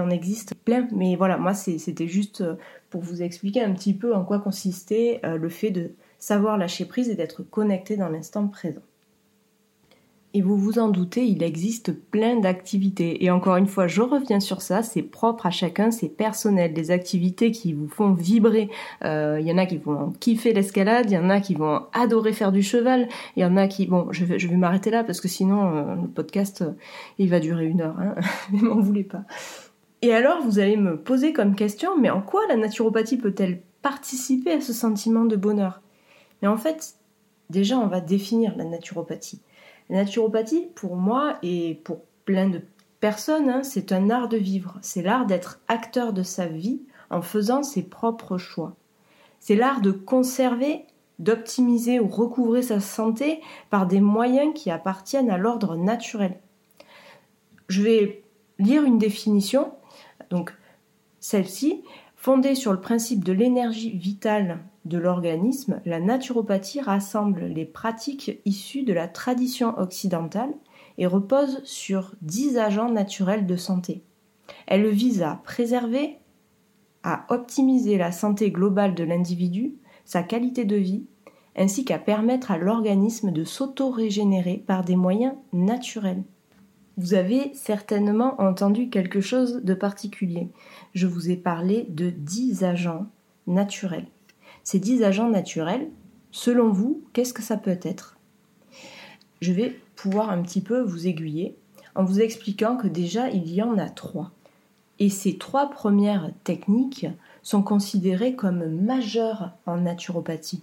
en 0.00 0.10
existe 0.10 0.54
plein, 0.64 0.86
mais 0.92 1.16
voilà, 1.16 1.38
moi 1.38 1.54
c'était 1.54 2.08
juste 2.08 2.44
pour 2.90 3.00
vous 3.00 3.22
expliquer 3.22 3.62
un 3.62 3.72
petit 3.72 3.94
peu 3.94 4.14
en 4.14 4.24
quoi 4.24 4.38
consistait 4.38 5.20
le 5.24 5.48
fait 5.48 5.70
de 5.70 5.92
savoir 6.18 6.56
lâcher 6.56 6.84
prise 6.84 7.08
et 7.08 7.14
d'être 7.14 7.42
connecté 7.42 7.96
dans 7.96 8.08
l'instant 8.08 8.46
présent. 8.48 8.82
Et 10.34 10.40
vous 10.40 10.56
vous 10.56 10.78
en 10.78 10.88
doutez, 10.88 11.26
il 11.26 11.42
existe 11.42 11.92
plein 11.92 12.40
d'activités. 12.40 13.22
Et 13.22 13.30
encore 13.30 13.56
une 13.56 13.66
fois, 13.66 13.86
je 13.86 14.00
reviens 14.00 14.40
sur 14.40 14.62
ça, 14.62 14.82
c'est 14.82 15.02
propre 15.02 15.44
à 15.44 15.50
chacun, 15.50 15.90
c'est 15.90 16.08
personnel. 16.08 16.72
Des 16.72 16.90
activités 16.90 17.50
qui 17.50 17.74
vous 17.74 17.86
font 17.86 18.12
vibrer. 18.12 18.70
Euh, 19.04 19.38
il 19.40 19.46
y 19.46 19.52
en 19.52 19.58
a 19.58 19.66
qui 19.66 19.76
vont 19.76 20.12
kiffer 20.20 20.54
l'escalade, 20.54 21.10
il 21.10 21.14
y 21.14 21.18
en 21.18 21.28
a 21.28 21.40
qui 21.40 21.54
vont 21.54 21.82
adorer 21.92 22.32
faire 22.32 22.50
du 22.50 22.62
cheval, 22.62 23.08
il 23.36 23.42
y 23.42 23.44
en 23.44 23.58
a 23.58 23.66
qui... 23.68 23.86
Bon, 23.86 24.08
je 24.10 24.24
vais, 24.24 24.56
m'arrêter 24.56 24.90
là 24.90 25.04
parce 25.04 25.20
que 25.20 25.28
sinon, 25.28 25.76
euh, 25.76 25.94
le 25.96 26.08
podcast, 26.08 26.62
euh, 26.62 26.72
il 27.18 27.28
va 27.28 27.38
durer 27.38 27.66
une 27.66 27.82
heure. 27.82 27.96
Hein 27.98 28.14
mais 28.52 28.60
m'en 28.60 28.80
voulez 28.80 29.04
pas. 29.04 29.24
Et 30.00 30.14
alors, 30.14 30.42
vous 30.42 30.58
allez 30.58 30.78
me 30.78 30.96
poser 30.96 31.34
comme 31.34 31.54
question, 31.54 31.98
mais 31.98 32.08
en 32.08 32.22
quoi 32.22 32.40
la 32.48 32.56
naturopathie 32.56 33.18
peut-elle 33.18 33.60
participer 33.82 34.52
à 34.52 34.60
ce 34.62 34.72
sentiment 34.72 35.26
de 35.26 35.36
bonheur? 35.36 35.82
Mais 36.40 36.48
en 36.48 36.56
fait, 36.56 36.96
déjà, 37.52 37.78
on 37.78 37.86
va 37.86 38.00
définir 38.00 38.56
la 38.56 38.64
naturopathie. 38.64 39.40
La 39.88 39.98
naturopathie, 39.98 40.68
pour 40.74 40.96
moi 40.96 41.36
et 41.42 41.80
pour 41.84 42.00
plein 42.24 42.48
de 42.48 42.62
personnes, 42.98 43.48
hein, 43.48 43.62
c'est 43.62 43.92
un 43.92 44.10
art 44.10 44.28
de 44.28 44.38
vivre. 44.38 44.78
C'est 44.82 45.02
l'art 45.02 45.26
d'être 45.26 45.60
acteur 45.68 46.12
de 46.12 46.22
sa 46.22 46.46
vie 46.46 46.80
en 47.10 47.22
faisant 47.22 47.62
ses 47.62 47.82
propres 47.82 48.38
choix. 48.38 48.74
C'est 49.38 49.56
l'art 49.56 49.80
de 49.80 49.92
conserver, 49.92 50.86
d'optimiser 51.18 52.00
ou 52.00 52.08
recouvrer 52.08 52.62
sa 52.62 52.80
santé 52.80 53.40
par 53.70 53.86
des 53.86 54.00
moyens 54.00 54.54
qui 54.54 54.70
appartiennent 54.70 55.30
à 55.30 55.38
l'ordre 55.38 55.76
naturel. 55.76 56.40
Je 57.68 57.82
vais 57.82 58.24
lire 58.58 58.84
une 58.84 58.98
définition. 58.98 59.72
Donc, 60.30 60.54
celle-ci, 61.20 61.84
fondée 62.22 62.54
sur 62.54 62.70
le 62.72 62.80
principe 62.80 63.24
de 63.24 63.32
l'énergie 63.32 63.98
vitale 63.98 64.60
de 64.84 64.96
l'organisme, 64.96 65.80
la 65.84 65.98
naturopathie 65.98 66.80
rassemble 66.80 67.46
les 67.46 67.64
pratiques 67.64 68.40
issues 68.44 68.84
de 68.84 68.92
la 68.92 69.08
tradition 69.08 69.76
occidentale 69.76 70.54
et 70.98 71.06
repose 71.06 71.60
sur 71.64 72.14
dix 72.22 72.58
agents 72.58 72.92
naturels 72.92 73.44
de 73.44 73.56
santé. 73.56 74.04
Elle 74.68 74.88
vise 74.88 75.20
à 75.20 75.40
préserver, 75.42 76.18
à 77.02 77.26
optimiser 77.28 77.98
la 77.98 78.12
santé 78.12 78.52
globale 78.52 78.94
de 78.94 79.02
l'individu, 79.02 79.74
sa 80.04 80.22
qualité 80.22 80.64
de 80.64 80.76
vie, 80.76 81.04
ainsi 81.56 81.84
qu'à 81.84 81.98
permettre 81.98 82.52
à 82.52 82.58
l'organisme 82.58 83.32
de 83.32 83.42
s'auto-régénérer 83.42 84.62
par 84.64 84.84
des 84.84 84.94
moyens 84.94 85.34
naturels. 85.52 86.22
Vous 86.98 87.14
avez 87.14 87.52
certainement 87.54 88.40
entendu 88.40 88.90
quelque 88.90 89.22
chose 89.22 89.62
de 89.64 89.74
particulier. 89.74 90.48
Je 90.94 91.06
vous 91.06 91.30
ai 91.30 91.36
parlé 91.36 91.86
de 91.88 92.10
10 92.10 92.64
agents 92.64 93.06
naturels. 93.46 94.06
Ces 94.62 94.78
10 94.78 95.02
agents 95.02 95.30
naturels, 95.30 95.88
selon 96.30 96.70
vous, 96.70 97.02
qu'est-ce 97.12 97.34
que 97.34 97.42
ça 97.42 97.56
peut 97.56 97.78
être? 97.82 98.18
Je 99.40 99.52
vais 99.52 99.76
pouvoir 99.96 100.30
un 100.30 100.42
petit 100.42 100.60
peu 100.60 100.80
vous 100.80 101.06
aiguiller 101.06 101.56
en 101.94 102.04
vous 102.04 102.20
expliquant 102.20 102.76
que 102.76 102.88
déjà 102.88 103.28
il 103.28 103.52
y 103.52 103.62
en 103.62 103.78
a 103.78 103.88
trois. 103.88 104.30
Et 104.98 105.10
ces 105.10 105.36
trois 105.36 105.70
premières 105.70 106.30
techniques 106.44 107.06
sont 107.42 107.62
considérées 107.62 108.34
comme 108.34 108.66
majeures 108.66 109.50
en 109.66 109.78
naturopathie. 109.78 110.62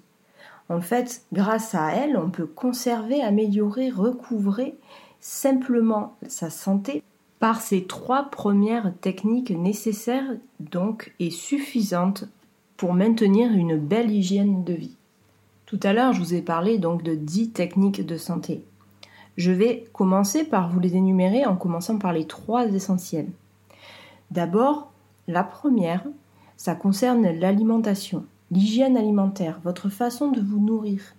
En 0.70 0.82
fait, 0.82 1.24
grâce 1.34 1.74
à 1.74 1.92
elles, 1.94 2.16
on 2.16 2.30
peut 2.30 2.46
conserver, 2.46 3.22
améliorer, 3.22 3.90
recouvrer 3.90 4.76
simplement 5.20 6.16
sa 6.28 6.50
santé 6.50 7.04
par 7.40 7.62
ces 7.62 7.86
trois 7.86 8.30
premières 8.30 8.94
techniques 9.00 9.52
nécessaires 9.52 10.36
donc 10.60 11.14
et 11.20 11.32
suffisantes 11.32 12.26
pour 12.78 12.94
maintenir 12.94 13.52
une 13.52 13.78
belle 13.78 14.12
hygiène 14.12 14.64
de 14.64 14.74
vie. 14.74 14.96
Tout 15.66 15.80
à 15.84 15.94
l'heure, 15.94 16.14
je 16.14 16.20
vous 16.20 16.34
ai 16.34 16.42
parlé 16.42 16.78
donc 16.78 17.04
de 17.04 17.16
dix 17.16 17.52
techniques 17.52 18.06
de 18.06 18.18
santé. 18.18 18.64
Je 19.38 19.52
vais 19.52 19.86
commencer 19.94 20.44
par 20.44 20.70
vous 20.70 20.80
les 20.80 20.96
énumérer 20.96 21.46
en 21.46 21.56
commençant 21.56 21.98
par 21.98 22.12
les 22.12 22.26
trois 22.26 22.66
essentielles. 22.68 23.30
D'abord, 24.32 24.92
la 25.28 25.44
première, 25.44 26.04
ça 26.58 26.76
concerne 26.76 27.30
l'alimentation, 27.30 28.26
l'hygiène 28.52 28.98
alimentaire, 28.98 29.60
votre 29.64 29.90
façon 29.90 30.30
de 30.30 30.42
vous 30.42 30.60
nourrir. 30.60 31.14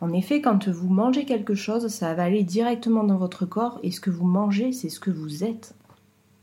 En 0.00 0.12
effet, 0.12 0.40
quand 0.40 0.68
vous 0.68 0.88
mangez 0.88 1.24
quelque 1.24 1.54
chose, 1.54 1.88
ça 1.88 2.14
va 2.14 2.24
aller 2.24 2.44
directement 2.44 3.04
dans 3.04 3.16
votre 3.16 3.46
corps 3.46 3.80
et 3.82 3.90
ce 3.90 4.00
que 4.00 4.10
vous 4.10 4.26
mangez, 4.26 4.72
c'est 4.72 4.90
ce 4.90 5.00
que 5.00 5.10
vous 5.10 5.42
êtes. 5.44 5.74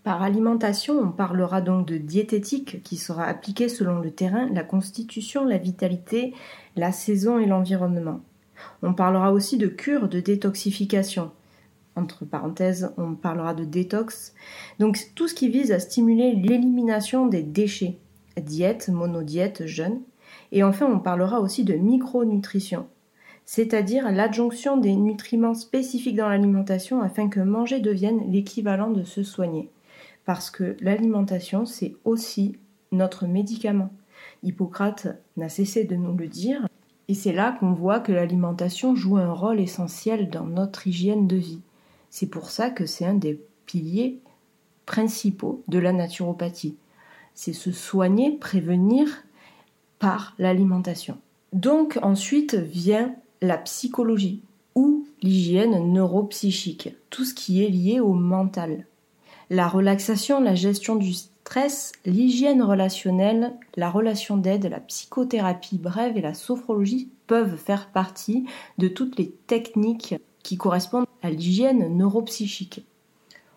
Par 0.03 0.21
alimentation, 0.21 0.99
on 0.99 1.11
parlera 1.11 1.61
donc 1.61 1.87
de 1.87 1.97
diététique 1.97 2.83
qui 2.83 2.97
sera 2.97 3.23
appliquée 3.23 3.69
selon 3.69 3.99
le 3.99 4.11
terrain, 4.11 4.49
la 4.51 4.63
constitution, 4.63 5.45
la 5.45 5.57
vitalité, 5.57 6.33
la 6.75 6.91
saison 6.91 7.39
et 7.39 7.45
l'environnement. 7.45 8.19
On 8.81 8.93
parlera 8.93 9.31
aussi 9.31 9.57
de 9.57 9.67
cure, 9.67 10.09
de 10.09 10.19
détoxification. 10.19 11.31
Entre 11.95 12.25
parenthèses, 12.25 12.91
on 12.97 13.13
parlera 13.13 13.53
de 13.53 13.63
détox. 13.63 14.33
Donc 14.79 14.99
tout 15.15 15.27
ce 15.27 15.35
qui 15.35 15.47
vise 15.47 15.71
à 15.71 15.79
stimuler 15.79 16.33
l'élimination 16.33 17.27
des 17.27 17.43
déchets. 17.43 17.97
Diète, 18.41 18.89
monodiète, 18.89 19.67
jeûne. 19.67 20.01
Et 20.51 20.63
enfin, 20.63 20.87
on 20.87 20.99
parlera 20.99 21.39
aussi 21.39 21.63
de 21.63 21.75
micronutrition, 21.75 22.87
c'est-à-dire 23.45 24.11
l'adjonction 24.11 24.77
des 24.77 24.95
nutriments 24.95 25.53
spécifiques 25.53 26.15
dans 26.15 26.29
l'alimentation 26.29 27.01
afin 27.01 27.29
que 27.29 27.39
manger 27.39 27.79
devienne 27.79 28.31
l'équivalent 28.31 28.89
de 28.89 29.03
se 29.03 29.23
soigner. 29.23 29.69
Parce 30.25 30.49
que 30.49 30.77
l'alimentation, 30.79 31.65
c'est 31.65 31.95
aussi 32.05 32.57
notre 32.91 33.27
médicament. 33.27 33.91
Hippocrate 34.43 35.07
n'a 35.37 35.49
cessé 35.49 35.83
de 35.83 35.95
nous 35.95 36.15
le 36.15 36.27
dire. 36.27 36.67
Et 37.09 37.13
c'est 37.13 37.33
là 37.33 37.57
qu'on 37.59 37.73
voit 37.73 37.99
que 37.99 38.13
l'alimentation 38.13 38.95
joue 38.95 39.17
un 39.17 39.33
rôle 39.33 39.59
essentiel 39.59 40.29
dans 40.29 40.45
notre 40.45 40.87
hygiène 40.87 41.27
de 41.27 41.35
vie. 41.35 41.61
C'est 42.09 42.27
pour 42.27 42.49
ça 42.49 42.69
que 42.69 42.85
c'est 42.85 43.05
un 43.05 43.15
des 43.15 43.41
piliers 43.65 44.19
principaux 44.85 45.63
de 45.67 45.79
la 45.79 45.91
naturopathie. 45.91 46.77
C'est 47.33 47.53
se 47.53 47.71
soigner, 47.71 48.37
prévenir 48.37 49.23
par 49.99 50.35
l'alimentation. 50.37 51.17
Donc 51.51 51.99
ensuite 52.01 52.55
vient 52.55 53.15
la 53.43 53.57
psychologie 53.57 54.41
ou 54.73 55.05
l'hygiène 55.21 55.91
neuropsychique, 55.91 56.95
tout 57.09 57.25
ce 57.25 57.33
qui 57.33 57.63
est 57.63 57.69
lié 57.69 57.99
au 57.99 58.13
mental. 58.13 58.85
La 59.49 59.67
relaxation, 59.67 60.39
la 60.39 60.55
gestion 60.55 60.95
du 60.95 61.13
stress, 61.13 61.91
l'hygiène 62.05 62.61
relationnelle, 62.61 63.53
la 63.75 63.89
relation 63.89 64.37
d'aide, 64.37 64.65
la 64.65 64.79
psychothérapie 64.79 65.77
brève 65.77 66.17
et 66.17 66.21
la 66.21 66.33
sophrologie 66.33 67.11
peuvent 67.27 67.57
faire 67.57 67.89
partie 67.89 68.45
de 68.77 68.87
toutes 68.87 69.19
les 69.19 69.31
techniques 69.45 70.15
qui 70.41 70.55
correspondent 70.55 71.05
à 71.21 71.29
l'hygiène 71.29 71.97
neuropsychique. 71.97 72.85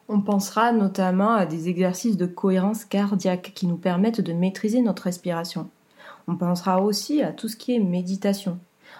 On 0.09 0.21
pensera 0.21 0.73
notamment 0.73 1.31
à 1.31 1.47
des 1.47 1.69
exercices 1.69 2.17
de 2.17 2.27
cohérence 2.27 2.85
cardiaque 2.85 3.53
qui 3.55 3.69
nous 3.69 3.77
permettent 3.77 4.21
de 4.21 4.33
maîtriser 4.33 4.83
notre 4.83 5.05
respiration. 5.05 5.71
On 6.27 6.37
pensera 6.37 6.83
aussi 6.83 7.23
à 7.23 7.33
tout 7.33 7.49
ce 7.49 7.57
qui 7.57 7.75
est 7.75 7.81
méditation. 7.81 8.59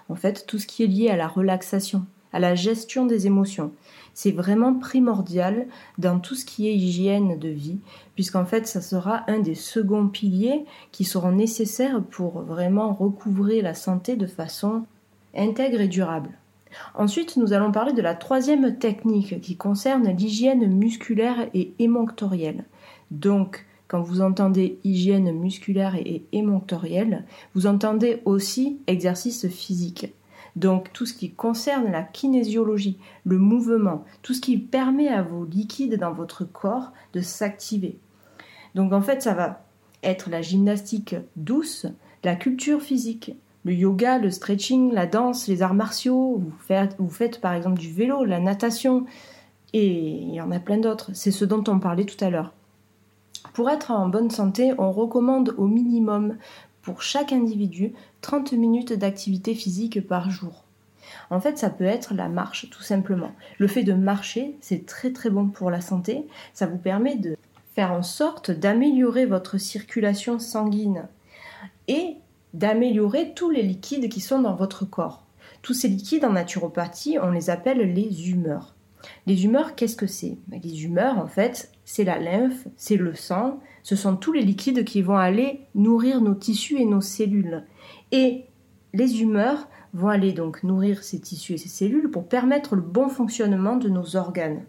En 0.09 0.15
fait, 0.15 0.47
tout 0.47 0.59
ce 0.59 0.67
qui 0.67 0.85
est 0.85 0.89
lié 0.89 1.09
à 1.09 1.17
la 1.17 1.29
relaxation, 1.29 2.05
à 2.33 2.39
la 2.39 2.55
gestion 2.55 3.07
des 3.07 3.27
émotions. 3.27 3.73
C'est 4.15 4.33
vraiment 4.33 4.75
primordial 4.75 5.67
dans 5.99 6.19
tout 6.19 6.35
ce 6.35 6.45
qui 6.45 6.69
est 6.69 6.75
hygiène 6.75 7.39
de 7.39 7.49
vie, 7.49 7.79
puisqu'en 8.15 8.47
fait, 8.47 8.67
ça 8.67 8.81
sera 8.81 9.25
un 9.31 9.39
des 9.39 9.55
seconds 9.55 10.09
piliers 10.09 10.65
qui 10.93 11.05
seront 11.05 11.33
nécessaires 11.33 12.03
pour 12.03 12.41
vraiment 12.41 12.93
recouvrer 12.95 13.61
la 13.61 13.75
santé 13.75 14.17
de 14.17 14.27
façon 14.27 14.85
intègre 15.35 15.81
et 15.81 15.89
durable. 15.89 16.31
Ensuite, 16.95 17.37
nous 17.37 17.53
allons 17.53 17.73
parler 17.73 17.93
de 17.93 18.03
la 18.03 18.15
troisième 18.15 18.79
technique 18.79 19.41
qui 19.41 19.57
concerne 19.57 20.09
l'hygiène 20.09 20.67
musculaire 20.67 21.49
et 21.55 21.73
émonctorielle. 21.79 22.65
Donc, 23.11 23.65
quand 23.89 24.01
vous 24.01 24.21
entendez 24.21 24.79
hygiène 24.85 25.33
musculaire 25.33 25.95
et 25.95 26.25
émonctorielle, 26.33 27.25
vous 27.55 27.67
entendez 27.67 28.21
aussi 28.25 28.81
exercice 28.87 29.49
physique. 29.49 30.15
Donc 30.57 30.93
tout 30.93 31.05
ce 31.07 31.15
qui 31.15 31.31
concerne 31.31 31.93
la 31.93 32.03
kinésiologie, 32.03 32.99
le 33.25 33.39
mouvement, 33.39 34.05
tout 34.23 34.33
ce 34.33 34.41
qui 34.41 34.57
permet 34.57 35.09
à 35.09 35.23
vos 35.23 35.45
liquides 35.45 35.99
dans 35.99 36.13
votre 36.13 36.45
corps 36.45 36.93
de 37.13 37.21
s'activer. 37.21 37.99
Donc 38.75 38.93
en 38.93 39.03
fait, 39.03 39.23
ça 39.23 39.35
va 39.35 39.65
être 40.03 40.31
la 40.31 40.43
gymnastique 40.43 41.17
douce, 41.37 41.87
la 42.25 42.37
culture 42.37 42.81
physique, 42.81 43.33
le 43.65 43.75
yoga, 43.75 44.19
le 44.19 44.31
stretching, 44.31 44.93
la 44.93 45.07
danse, 45.07 45.49
les 45.49 45.63
arts 45.63 45.75
martiaux, 45.75 46.37
vous 46.39 46.55
faites, 46.59 46.97
vous 46.99 47.11
faites 47.11 47.41
par 47.41 47.53
exemple 47.53 47.79
du 47.79 47.93
vélo, 47.93 48.25
la 48.25 48.41
natation, 48.41 49.05
et 49.73 49.87
il 49.87 50.33
y 50.33 50.41
en 50.41 50.53
a 50.53 50.61
plein 50.61 50.79
d'autres. 50.79 51.11
C'est 51.13 51.31
ce 51.31 51.45
dont 51.45 51.65
on 51.69 51.79
parlait 51.79 52.05
tout 52.05 52.23
à 52.25 52.31
l'heure. 52.31 52.56
Pour 53.53 53.71
être 53.71 53.91
en 53.91 54.09
bonne 54.09 54.31
santé, 54.31 54.73
on 54.79 54.93
recommande 54.93 55.55
au 55.57 55.67
minimum 55.67 56.37
pour 56.83 57.03
chaque 57.03 57.33
individu 57.33 57.93
30 58.21 58.53
minutes 58.53 58.93
d'activité 58.93 59.55
physique 59.55 60.07
par 60.07 60.31
jour. 60.31 60.65
En 61.31 61.41
fait, 61.41 61.59
ça 61.59 61.71
peut 61.71 61.85
être 61.85 62.15
la 62.15 62.29
marche, 62.29 62.71
tout 62.71 62.83
simplement. 62.83 63.33
Le 63.59 63.67
fait 63.67 63.83
de 63.85 63.93
marcher, 63.93 64.57
c'est 64.61 64.87
très 64.87 65.13
très 65.13 65.31
bon 65.31 65.49
pour 65.49 65.71
la 65.71 65.81
santé. 65.81 66.27
Ça 66.53 66.67
vous 66.67 66.79
permet 66.79 67.17
de 67.17 67.37
faire 67.75 67.93
en 67.93 68.03
sorte 68.03 68.51
d'améliorer 68.51 69.27
votre 69.27 69.59
circulation 69.59 70.39
sanguine 70.39 71.09
et 71.89 72.17
d'améliorer 72.55 73.35
tous 73.35 73.51
les 73.51 73.63
liquides 73.63 74.09
qui 74.09 74.21
sont 74.21 74.41
dans 74.41 74.55
votre 74.55 74.85
corps. 74.85 75.25
Tous 75.63 75.75
ces 75.75 75.89
liquides 75.89 76.25
en 76.25 76.33
naturopathie, 76.33 77.19
on 77.21 77.31
les 77.31 77.51
appelle 77.51 77.93
les 77.93 78.31
humeurs. 78.31 78.75
Les 79.27 79.45
humeurs, 79.45 79.75
qu'est-ce 79.75 79.97
que 79.97 80.07
c'est? 80.07 80.39
Les 80.51 80.85
humeurs, 80.85 81.19
en 81.19 81.27
fait, 81.27 81.71
c'est 81.87 82.05
la 82.05 82.19
lymphe, 82.19 82.67
c'est 82.77 82.97
le 82.97 83.15
sang, 83.15 83.61
ce 83.85 83.95
sont 83.95 84.17
tous 84.17 84.33
les 84.33 84.43
liquides 84.43 84.85
qui 84.85 85.03
vont 85.03 85.17
aller 85.17 85.61
nourrir 85.77 86.21
nos 86.21 86.35
tissus 86.35 86.79
et 86.79 86.85
nos 86.85 87.01
cellules. 87.01 87.65
Et 88.11 88.45
les 88.93 89.23
humeurs 89.23 89.69
vont 89.95 90.09
aller 90.09 90.33
donc 90.33 90.65
nourrir 90.65 91.05
ces 91.05 91.21
tissus 91.21 91.55
et 91.55 91.59
ces 91.59 91.69
cellules 91.69 92.11
pour 92.11 92.29
permettre 92.29 92.75
le 92.75 92.83
bon 92.83 93.09
fonctionnement 93.09 93.77
de 93.77 93.89
nos 93.89 94.17
organes. 94.17 94.65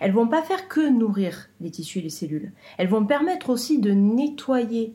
Elles 0.00 0.12
vont 0.12 0.28
pas 0.28 0.42
faire 0.42 0.68
que 0.68 0.90
nourrir 0.90 1.48
les 1.62 1.70
tissus 1.70 2.00
et 2.00 2.02
les 2.02 2.10
cellules. 2.10 2.52
Elles 2.76 2.88
vont 2.88 3.06
permettre 3.06 3.48
aussi 3.48 3.80
de 3.80 3.92
nettoyer 3.92 4.94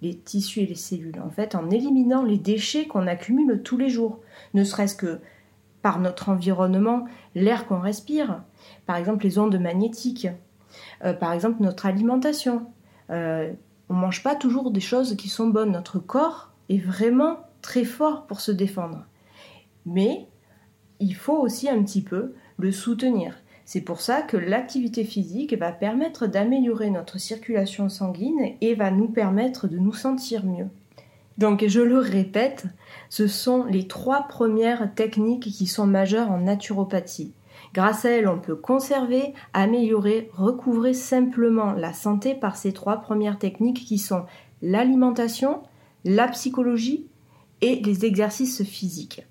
les 0.00 0.16
tissus 0.16 0.60
et 0.60 0.66
les 0.66 0.76
cellules, 0.76 1.20
en 1.20 1.30
fait, 1.30 1.56
en 1.56 1.68
éliminant 1.70 2.22
les 2.22 2.38
déchets 2.38 2.86
qu'on 2.86 3.08
accumule 3.08 3.60
tous 3.64 3.76
les 3.76 3.88
jours, 3.88 4.20
ne 4.54 4.62
serait-ce 4.62 4.94
que 4.94 5.18
par 5.82 5.98
notre 5.98 6.28
environnement, 6.28 7.06
l'air 7.34 7.66
qu'on 7.66 7.80
respire, 7.80 8.44
par 8.86 8.96
exemple 8.96 9.24
les 9.24 9.40
ondes 9.40 9.58
magnétiques, 9.58 10.28
euh, 11.04 11.12
par 11.12 11.32
exemple 11.32 11.62
notre 11.62 11.86
alimentation. 11.86 12.66
Euh, 13.10 13.52
on 13.88 13.94
ne 13.94 14.00
mange 14.00 14.22
pas 14.22 14.34
toujours 14.34 14.70
des 14.70 14.80
choses 14.80 15.16
qui 15.16 15.28
sont 15.28 15.48
bonnes. 15.48 15.72
Notre 15.72 15.98
corps 15.98 16.52
est 16.68 16.78
vraiment 16.78 17.38
très 17.62 17.84
fort 17.84 18.26
pour 18.26 18.40
se 18.40 18.52
défendre. 18.52 19.06
Mais 19.86 20.26
il 21.00 21.14
faut 21.14 21.38
aussi 21.38 21.68
un 21.68 21.82
petit 21.82 22.02
peu 22.02 22.34
le 22.58 22.72
soutenir. 22.72 23.34
C'est 23.64 23.80
pour 23.82 24.00
ça 24.00 24.22
que 24.22 24.36
l'activité 24.36 25.04
physique 25.04 25.54
va 25.58 25.72
permettre 25.72 26.26
d'améliorer 26.26 26.90
notre 26.90 27.18
circulation 27.18 27.88
sanguine 27.88 28.54
et 28.60 28.74
va 28.74 28.90
nous 28.90 29.08
permettre 29.08 29.68
de 29.68 29.78
nous 29.78 29.92
sentir 29.92 30.44
mieux. 30.44 30.68
Donc 31.36 31.64
je 31.66 31.80
le 31.80 31.98
répète, 31.98 32.64
ce 33.10 33.26
sont 33.26 33.64
les 33.64 33.86
trois 33.86 34.26
premières 34.26 34.92
techniques 34.94 35.50
qui 35.50 35.66
sont 35.66 35.86
majeures 35.86 36.30
en 36.30 36.38
naturopathie. 36.38 37.32
Grâce 37.74 38.04
à 38.04 38.10
elles, 38.10 38.28
on 38.28 38.38
peut 38.38 38.56
conserver, 38.56 39.34
améliorer, 39.52 40.30
recouvrer 40.34 40.94
simplement 40.94 41.72
la 41.72 41.92
santé 41.92 42.34
par 42.34 42.56
ces 42.56 42.72
trois 42.72 42.98
premières 42.98 43.38
techniques 43.38 43.84
qui 43.84 43.98
sont 43.98 44.24
l'alimentation, 44.62 45.62
la 46.04 46.28
psychologie 46.28 47.06
et 47.60 47.76
les 47.76 48.04
exercices 48.04 48.62
physiques. 48.64 49.26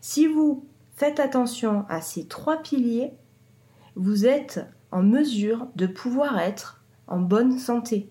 Si 0.00 0.26
vous 0.26 0.66
faites 0.94 1.20
attention 1.20 1.84
à 1.88 2.00
ces 2.00 2.26
trois 2.26 2.58
piliers, 2.58 3.12
vous 3.96 4.26
êtes 4.26 4.60
en 4.90 5.02
mesure 5.02 5.68
de 5.76 5.86
pouvoir 5.86 6.38
être 6.38 6.82
en 7.06 7.20
bonne 7.20 7.58
santé. 7.58 8.10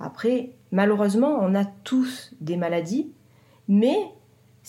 Après, 0.00 0.52
malheureusement, 0.70 1.38
on 1.40 1.54
a 1.54 1.64
tous 1.64 2.34
des 2.40 2.56
maladies, 2.56 3.12
mais 3.68 3.96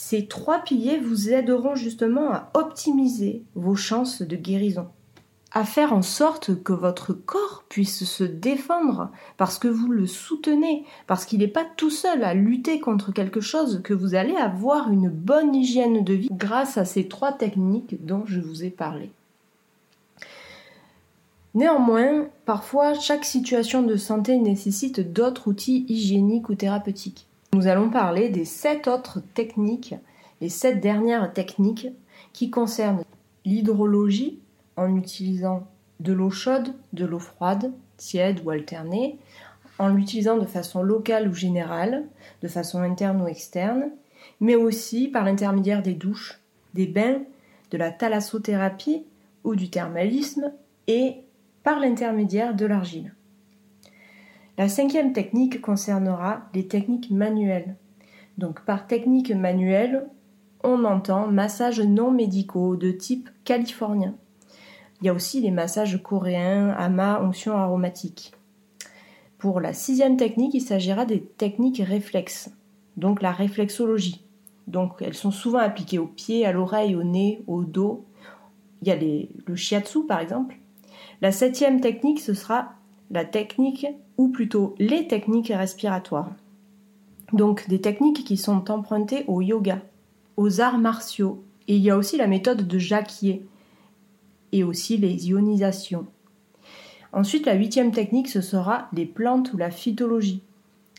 ces 0.02 0.28
trois 0.28 0.60
piliers 0.60 0.98
vous 0.98 1.30
aideront 1.30 1.76
justement 1.76 2.32
à 2.32 2.50
optimiser 2.54 3.44
vos 3.56 3.76
chances 3.76 4.22
de 4.22 4.38
guérison 4.38 4.88
à 5.52 5.66
faire 5.66 5.92
en 5.92 6.04
sorte 6.04 6.64
que 6.64 6.72
votre 6.72 7.12
corps 7.12 7.66
puisse 7.68 8.06
se 8.06 8.24
défendre 8.24 9.12
parce 9.36 9.60
que 9.60 9.68
vous 9.68 9.90
le 9.90 10.08
soutenez, 10.08 10.86
parce 11.06 11.26
qu'il 11.26 11.40
n'est 11.40 11.48
pas 11.48 11.66
tout 11.76 11.90
seul 11.90 12.24
à 12.24 12.34
lutter 12.34 12.80
contre 12.80 13.12
quelque 13.12 13.42
chose, 13.42 13.82
que 13.84 13.94
vous 13.96 14.16
allez 14.16 14.36
avoir 14.36 14.90
une 14.92 15.10
bonne 15.10 15.54
hygiène 15.54 16.04
de 16.04 16.14
vie 16.14 16.30
grâce 16.32 16.78
à 16.78 16.86
ces 16.86 17.08
trois 17.08 17.34
techniques 17.34 18.06
dont 18.06 18.24
je 18.26 18.40
vous 18.40 18.64
ai 18.64 18.70
parlé. 18.70 19.12
Néanmoins, 21.56 22.28
parfois, 22.46 22.94
chaque 22.94 23.26
situation 23.26 23.82
de 23.82 23.98
santé 23.98 24.38
nécessite 24.38 25.12
d'autres 25.12 25.48
outils 25.50 25.84
hygiéniques 25.90 26.48
ou 26.48 26.56
thérapeutiques. 26.56 27.26
Nous 27.54 27.68
allons 27.68 27.90
parler 27.90 28.30
des 28.30 28.46
sept 28.46 28.88
autres 28.88 29.22
techniques, 29.34 29.96
les 30.40 30.50
sept 30.50 30.80
dernières 30.80 31.34
techniques 31.34 31.88
qui 32.32 32.52
concernent 32.52 33.04
l'hydrologie, 33.44 34.40
en 34.76 34.96
utilisant 34.96 35.68
de 36.00 36.14
l'eau 36.14 36.30
chaude, 36.30 36.74
de 36.94 37.06
l'eau 37.06 37.20
froide, 37.20 37.74
tiède 37.98 38.42
ou 38.46 38.52
alternée, 38.52 39.18
en 39.80 39.90
l'utilisant 39.90 40.38
de 40.38 40.46
façon 40.46 40.84
locale 40.84 41.28
ou 41.28 41.34
générale, 41.34 42.06
de 42.44 42.48
façon 42.48 42.80
interne 42.80 43.22
ou 43.22 43.28
externe, 43.28 43.90
mais 44.40 44.56
aussi 44.56 45.08
par 45.08 45.26
l'intermédiaire 45.26 45.82
des 45.82 45.96
douches, 45.96 46.40
des 46.76 46.88
bains, 46.88 47.22
de 47.72 47.78
la 47.78 47.92
thalassothérapie 47.92 49.06
ou 49.44 49.56
du 49.56 49.70
thermalisme 49.70 50.52
et 50.88 51.16
par 51.64 51.80
l'intermédiaire 51.80 52.56
de 52.56 52.66
l'argile. 52.66 53.14
La 54.60 54.68
cinquième 54.68 55.14
technique 55.14 55.62
concernera 55.62 56.42
les 56.54 56.68
techniques 56.68 57.12
manuelles. 57.12 57.78
Donc 58.38 58.66
par 58.66 58.88
technique 58.88 59.32
manuelle, 59.32 60.10
on 60.66 60.84
entend 60.84 61.28
massages 61.28 61.80
non 61.80 62.12
médicaux 62.12 62.76
de 62.76 62.92
type 62.92 63.30
californien. 63.46 64.16
Il 65.00 65.06
y 65.06 65.10
a 65.10 65.14
aussi 65.14 65.40
les 65.40 65.52
massages 65.52 66.04
coréens, 66.04 66.76
ama, 66.78 67.22
onction 67.24 67.56
aromatique. 67.56 68.34
Pour 69.38 69.62
la 69.62 69.72
sixième 69.72 70.18
technique, 70.18 70.54
il 70.54 70.62
s'agira 70.62 71.06
des 71.06 71.22
techniques 71.24 71.82
réflexes, 71.82 72.52
donc 72.98 73.22
la 73.22 73.32
réflexologie. 73.32 74.26
Donc 74.68 74.96
elles 75.00 75.14
sont 75.14 75.32
souvent 75.32 75.60
appliquées 75.60 76.00
aux 76.00 76.08
pieds, 76.08 76.46
à 76.46 76.52
l'oreille, 76.52 76.98
au 76.98 77.04
nez, 77.06 77.42
au 77.48 77.64
dos. 77.64 78.04
Il 78.82 78.90
y 78.90 78.92
a 78.92 78.98
le 78.98 79.56
shiatsu 79.56 80.06
par 80.06 80.20
exemple. 80.20 80.58
La 81.22 81.32
septième 81.32 81.80
technique, 81.80 82.20
ce 82.20 82.34
sera 82.34 82.74
la 83.10 83.24
technique, 83.24 83.88
ou 84.20 84.28
plutôt 84.28 84.76
les 84.80 85.08
techniques 85.08 85.54
respiratoires. 85.56 86.30
Donc 87.32 87.70
des 87.70 87.80
techniques 87.80 88.26
qui 88.26 88.36
sont 88.36 88.70
empruntées 88.70 89.24
au 89.28 89.42
yoga, 89.42 89.82
aux 90.36 90.60
arts 90.60 90.78
martiaux. 90.78 91.42
Et 91.70 91.78
il 91.78 91.82
y 91.82 91.90
a 91.90 91.96
aussi 91.96 92.18
la 92.18 92.28
méthode 92.28 92.68
de 92.68 92.78
Jacquier, 92.78 93.48
et 94.52 94.64
aussi 94.66 94.98
les 94.98 95.30
ionisations. 95.30 96.06
Ensuite, 97.14 97.46
la 97.46 97.54
huitième 97.54 97.92
technique, 97.92 98.28
ce 98.28 98.42
sera 98.42 98.90
les 98.92 99.06
plantes 99.06 99.54
ou 99.54 99.58
la 99.58 99.72
phytologie. 99.72 100.44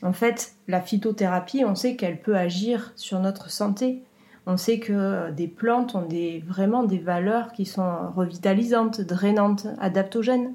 En 0.03 0.15
fait, 0.15 0.55
la 0.67 0.81
phytothérapie, 0.81 1.65
on 1.67 1.75
sait 1.75 1.97
qu'elle 1.97 2.23
peut 2.23 2.37
agir 2.37 2.93
sur 2.97 3.21
notre 3.21 3.51
santé. 3.51 4.03
On 4.47 4.57
sait 4.57 4.79
que 4.79 5.31
des 5.33 5.47
plantes 5.47 5.95
ont 5.95 6.09
vraiment 6.47 6.85
des 6.85 6.99
valeurs 6.99 7.53
qui 7.53 7.67
sont 7.67 8.11
revitalisantes, 8.17 9.03
drainantes, 9.03 9.67
adaptogènes. 9.79 10.55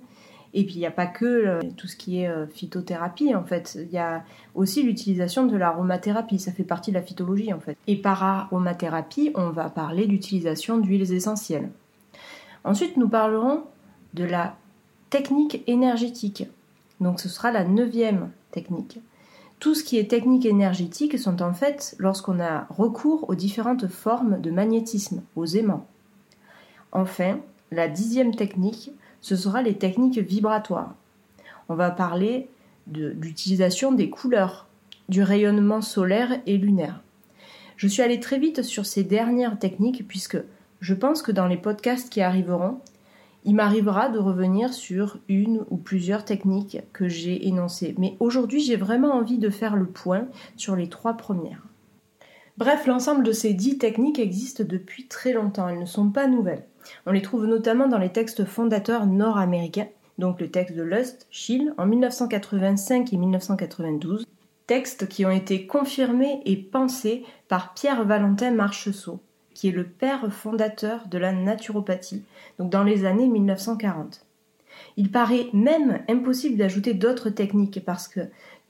Et 0.58 0.64
puis 0.64 0.76
il 0.76 0.80
n'y 0.80 0.86
a 0.86 0.92
pas 0.92 1.06
que 1.06 1.26
euh, 1.26 1.62
tout 1.76 1.86
ce 1.88 1.98
qui 1.98 2.22
est 2.22 2.30
euh, 2.30 2.48
phytothérapie 2.48 3.36
en 3.36 3.44
fait, 3.44 3.78
il 3.80 3.94
y 3.94 3.98
a 3.98 4.24
aussi 4.56 4.84
l'utilisation 4.84 5.46
de 5.46 5.58
l'aromathérapie, 5.58 6.40
ça 6.40 6.54
fait 6.54 6.64
partie 6.64 6.92
de 6.92 6.96
la 6.96 7.04
phytologie 7.04 7.54
en 7.54 7.60
fait. 7.60 7.78
Et 7.88 7.98
par 7.98 8.24
aromathérapie, 8.24 9.32
on 9.36 9.50
va 9.50 9.70
parler 9.70 10.08
d'utilisation 10.08 10.78
d'huiles 10.78 11.12
essentielles. 11.12 11.70
Ensuite, 12.64 12.96
nous 12.96 13.10
parlerons 13.10 13.66
de 14.14 14.24
la 14.24 14.56
technique 15.10 15.62
énergétique. 15.68 16.48
Donc 17.02 17.20
ce 17.20 17.28
sera 17.28 17.52
la 17.52 17.66
neuvième 17.66 18.32
technique. 18.52 19.00
Tout 19.60 19.76
ce 19.76 19.84
qui 19.84 19.98
est 19.98 20.10
technique 20.10 20.46
énergétique 20.46 21.20
sont 21.20 21.42
en 21.42 21.54
fait 21.54 21.96
lorsqu'on 22.00 22.40
a 22.40 22.66
recours 22.70 23.30
aux 23.30 23.36
différentes 23.36 23.88
formes 23.88 24.40
de 24.40 24.52
magnétisme, 24.52 25.22
aux 25.36 25.46
aimants. 25.46 25.86
Enfin, 26.94 27.40
la 27.72 27.90
dixième 27.90 28.34
technique, 28.34 28.92
ce 29.26 29.36
sera 29.36 29.64
les 29.64 29.74
techniques 29.74 30.20
vibratoires. 30.20 30.94
On 31.68 31.74
va 31.74 31.90
parler 31.90 32.48
de 32.86 33.08
l'utilisation 33.20 33.92
des 33.92 34.12
couleurs, 34.12 34.68
du 35.10 35.24
rayonnement 35.24 35.82
solaire 35.82 36.40
et 36.46 36.60
lunaire. 36.60 37.02
Je 37.76 37.88
suis 37.88 38.04
allée 38.04 38.20
très 38.20 38.38
vite 38.38 38.62
sur 38.62 38.86
ces 38.86 39.04
dernières 39.04 39.58
techniques 39.58 40.08
puisque 40.08 40.38
je 40.80 40.94
pense 40.94 41.24
que 41.24 41.32
dans 41.32 41.48
les 41.48 41.58
podcasts 41.58 42.12
qui 42.12 42.22
arriveront, 42.22 42.78
il 43.46 43.56
m'arrivera 43.56 44.10
de 44.10 44.20
revenir 44.20 44.76
sur 44.76 45.18
une 45.28 45.66
ou 45.72 45.78
plusieurs 45.78 46.24
techniques 46.24 46.84
que 46.94 47.08
j'ai 47.08 47.48
énoncées. 47.48 47.96
Mais 47.98 48.18
aujourd'hui, 48.20 48.62
j'ai 48.62 48.76
vraiment 48.76 49.16
envie 49.16 49.40
de 49.40 49.50
faire 49.50 49.76
le 49.76 49.88
point 49.88 50.28
sur 50.56 50.76
les 50.76 50.88
trois 50.88 51.16
premières. 51.16 51.64
Bref, 52.58 52.88
l'ensemble 52.88 53.26
de 53.26 53.34
ces 53.34 53.54
dix 53.54 53.78
techniques 53.78 54.18
existent 54.18 54.64
depuis 54.66 55.08
très 55.08 55.34
longtemps, 55.34 55.68
elles 55.68 55.80
ne 55.80 55.86
sont 55.86 56.10
pas 56.10 56.28
nouvelles. 56.28 56.64
On 57.06 57.12
les 57.12 57.22
trouve 57.22 57.48
notamment 57.48 57.90
dans 57.90 57.98
les 57.98 58.14
textes 58.14 58.46
fondateurs 58.46 59.08
nord-américains, 59.08 59.90
donc 60.20 60.40
le 60.40 60.50
texte 60.50 60.74
de 60.74 60.82
Lust, 60.82 61.28
Schill, 61.30 61.74
en 61.78 61.86
1985 61.86 63.12
et 63.12 63.18
1992, 63.18 64.26
textes 64.68 65.10
qui 65.10 65.26
ont 65.26 65.32
été 65.32 65.68
confirmés 65.68 66.42
et 66.46 66.56
pensés 66.56 67.26
par 67.50 67.74
Pierre 67.74 68.06
Valentin 68.06 68.52
Marcheseau, 68.52 69.20
qui 69.54 69.68
est 69.68 69.74
le 69.74 69.84
père 69.84 70.32
fondateur 70.32 71.08
de 71.10 71.18
la 71.18 71.34
naturopathie, 71.34 72.24
donc 72.58 72.70
dans 72.70 72.84
les 72.86 73.04
années 73.04 73.28
1940. 73.28 74.26
Il 74.98 75.12
paraît 75.12 75.48
même 75.54 76.04
impossible 76.08 76.58
d'ajouter 76.58 76.94
d'autres 76.94 77.30
techniques 77.30 77.84
parce 77.86 78.08
que 78.08 78.22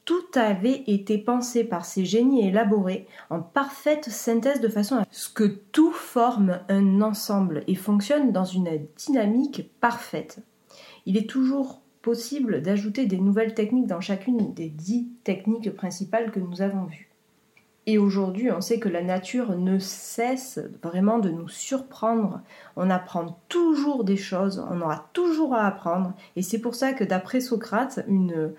tout 0.06 0.24
avait 0.36 0.84
été 0.86 1.18
pensé 1.18 1.64
par 1.64 1.84
ces 1.84 2.06
génies 2.06 2.48
élaborés 2.48 3.08
en 3.32 3.42
parfaite 3.42 4.10
synthèse 4.10 4.62
de 4.62 4.70
façon 4.70 4.98
à 4.98 5.06
ce 5.10 5.30
que 5.30 5.44
tout 5.44 5.92
forme 5.92 6.60
un 6.70 7.02
ensemble 7.02 7.64
et 7.68 7.76
fonctionne 7.76 8.32
dans 8.32 8.46
une 8.46 8.86
dynamique 8.96 9.72
parfaite. 9.82 10.40
Il 11.08 11.18
est 11.18 11.30
toujours 11.30 11.82
possible 12.04 12.62
d'ajouter 12.62 13.08
des 13.08 13.18
nouvelles 13.18 13.56
techniques 13.56 13.88
dans 13.88 14.00
chacune 14.00 14.54
des 14.54 14.70
dix 14.70 15.10
techniques 15.24 15.76
principales 15.76 16.32
que 16.32 16.40
nous 16.40 16.62
avons 16.62 16.86
vues. 16.86 17.10
Et 17.88 17.98
aujourd'hui, 18.00 18.52
on 18.52 18.62
sait 18.62 18.80
que 18.80 18.90
la 18.90 19.04
nature 19.04 19.56
ne 19.56 19.78
cesse 19.78 20.60
vraiment 20.82 21.20
de 21.20 21.30
nous 21.30 21.48
surprendre. 21.48 22.42
On 22.76 22.90
apprend 22.90 23.40
toujours 23.48 24.04
des 24.04 24.18
choses, 24.18 24.64
on 24.72 24.82
aura 24.82 25.08
toujours 25.14 25.54
à 25.54 25.68
apprendre. 25.68 26.14
Et 26.36 26.42
c'est 26.42 26.60
pour 26.60 26.74
ça 26.74 26.94
que 26.94 27.04
d'après 27.04 27.42
Socrate, 27.42 28.04
une 28.08 28.54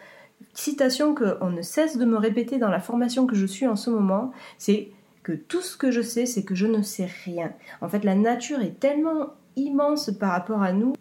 citation 0.55 1.15
qu'on 1.15 1.51
ne 1.51 1.63
cesse 1.63 1.99
de 1.99 2.05
me 2.05 2.17
répéter 2.17 2.59
dans 2.59 2.71
la 2.71 2.81
formation 2.81 3.27
que 3.27 3.37
je 3.37 3.47
suis 3.47 3.67
en 3.67 3.77
ce 3.77 3.91
moment, 3.91 4.33
c'est 4.59 4.91
que 5.23 5.33
tout 5.33 5.61
ce 5.61 5.77
que 5.77 5.91
je 5.91 6.03
sais, 6.03 6.25
c'est 6.25 6.45
que 6.45 6.55
je 6.55 6.67
ne 6.67 6.83
sais 6.83 7.09
rien. 7.25 7.53
En 7.81 7.89
fait, 7.89 8.05
la 8.05 8.15
nature 8.15 8.61
est 8.61 8.79
tellement 8.79 9.35
immense 9.57 10.11
par 10.13 10.31
rapport 10.31 10.63
à 10.63 10.73
nous 10.73 10.95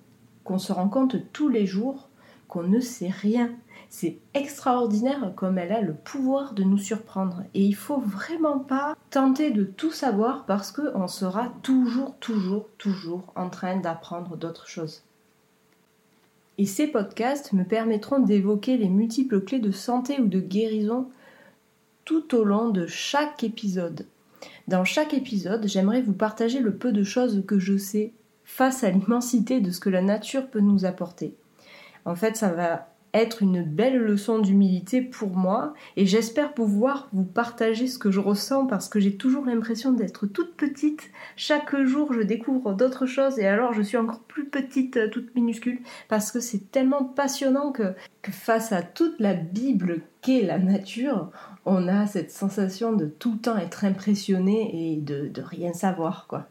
qu'on 0.43 0.57
se 0.57 0.73
rend 0.73 0.89
compte 0.89 1.31
tous 1.31 1.49
les 1.49 1.65
jours 1.65 2.09
qu'on 2.47 2.63
ne 2.63 2.79
sait 2.79 3.09
rien. 3.09 3.51
C'est 3.89 4.17
extraordinaire 4.33 5.31
comme 5.35 5.57
elle 5.57 5.71
a 5.71 5.81
le 5.81 5.93
pouvoir 5.93 6.53
de 6.53 6.63
nous 6.63 6.77
surprendre. 6.77 7.43
Et 7.53 7.61
il 7.61 7.75
faut 7.75 7.99
vraiment 7.99 8.59
pas 8.59 8.97
tenter 9.09 9.51
de 9.51 9.63
tout 9.63 9.91
savoir 9.91 10.45
parce 10.45 10.71
qu'on 10.71 11.07
sera 11.07 11.53
toujours, 11.61 12.15
toujours, 12.19 12.67
toujours 12.77 13.31
en 13.35 13.49
train 13.49 13.77
d'apprendre 13.77 14.37
d'autres 14.37 14.67
choses. 14.67 15.04
Et 16.57 16.65
ces 16.65 16.87
podcasts 16.87 17.53
me 17.53 17.63
permettront 17.63 18.19
d'évoquer 18.19 18.77
les 18.77 18.89
multiples 18.89 19.41
clés 19.41 19.59
de 19.59 19.71
santé 19.71 20.19
ou 20.21 20.27
de 20.27 20.39
guérison 20.39 21.09
tout 22.05 22.35
au 22.35 22.43
long 22.43 22.69
de 22.69 22.85
chaque 22.87 23.43
épisode. 23.43 24.05
Dans 24.67 24.85
chaque 24.85 25.13
épisode, 25.13 25.67
j'aimerais 25.67 26.01
vous 26.01 26.13
partager 26.13 26.59
le 26.59 26.75
peu 26.75 26.91
de 26.91 27.03
choses 27.03 27.43
que 27.45 27.59
je 27.59 27.77
sais 27.77 28.13
face 28.43 28.83
à 28.83 28.91
l'immensité 28.91 29.59
de 29.59 29.71
ce 29.71 29.79
que 29.79 29.89
la 29.89 30.01
nature 30.01 30.47
peut 30.47 30.59
nous 30.59 30.85
apporter. 30.85 31.35
En 32.05 32.15
fait, 32.15 32.37
ça 32.37 32.49
va 32.49 32.94
être 33.15 33.41
une 33.41 33.63
belle 33.63 33.97
leçon 33.97 34.39
d'humilité 34.39 35.01
pour 35.01 35.29
moi 35.29 35.73
et 35.95 36.05
j'espère 36.05 36.53
pouvoir 36.53 37.09
vous 37.13 37.23
partager 37.23 37.87
ce 37.87 37.97
que 37.97 38.11
je 38.11 38.19
ressens 38.19 38.65
parce 38.65 38.89
que 38.89 38.99
j'ai 38.99 39.15
toujours 39.15 39.45
l'impression 39.45 39.93
d'être 39.93 40.27
toute 40.27 40.55
petite. 40.55 41.09
Chaque 41.37 41.75
jour, 41.83 42.13
je 42.13 42.21
découvre 42.21 42.73
d'autres 42.73 43.05
choses 43.05 43.39
et 43.39 43.47
alors 43.47 43.73
je 43.73 43.81
suis 43.81 43.97
encore 43.97 44.19
plus 44.19 44.45
petite, 44.45 44.97
euh, 44.97 45.09
toute 45.09 45.33
minuscule 45.33 45.79
parce 46.09 46.31
que 46.31 46.39
c'est 46.39 46.71
tellement 46.71 47.05
passionnant 47.05 47.71
que, 47.71 47.93
face 48.29 48.71
à 48.71 48.81
toute 48.81 49.19
la 49.19 49.33
Bible 49.33 50.01
qu'est 50.21 50.41
la 50.41 50.57
nature, 50.57 51.31
on 51.65 51.87
a 51.87 52.07
cette 52.07 52.31
sensation 52.31 52.93
de 52.93 53.05
tout 53.05 53.33
le 53.33 53.39
temps 53.39 53.57
être 53.57 53.85
impressionné 53.85 54.93
et 54.93 54.97
de, 54.97 55.27
de 55.27 55.41
rien 55.41 55.73
savoir 55.73 56.25
quoi. 56.27 56.47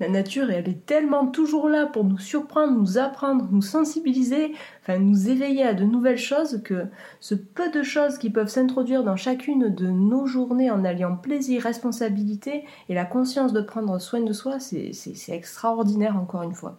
La 0.00 0.08
nature, 0.08 0.50
elle 0.50 0.66
est 0.66 0.86
tellement 0.86 1.26
toujours 1.26 1.68
là 1.68 1.84
pour 1.84 2.04
nous 2.04 2.18
surprendre, 2.18 2.72
nous 2.72 2.96
apprendre, 2.96 3.46
nous 3.50 3.60
sensibiliser, 3.60 4.54
enfin 4.80 4.98
nous 4.98 5.28
éveiller 5.28 5.62
à 5.62 5.74
de 5.74 5.84
nouvelles 5.84 6.16
choses 6.16 6.62
que 6.64 6.86
ce 7.20 7.34
peu 7.34 7.70
de 7.70 7.82
choses 7.82 8.16
qui 8.16 8.30
peuvent 8.30 8.48
s'introduire 8.48 9.04
dans 9.04 9.16
chacune 9.16 9.68
de 9.68 9.86
nos 9.86 10.24
journées 10.24 10.70
en 10.70 10.86
alliant 10.86 11.16
plaisir, 11.16 11.62
responsabilité 11.62 12.64
et 12.88 12.94
la 12.94 13.04
conscience 13.04 13.52
de 13.52 13.60
prendre 13.60 13.98
soin 13.98 14.22
de 14.22 14.32
soi, 14.32 14.58
c'est 14.58 14.94
extraordinaire 15.28 16.16
encore 16.16 16.44
une 16.44 16.54
fois. 16.54 16.78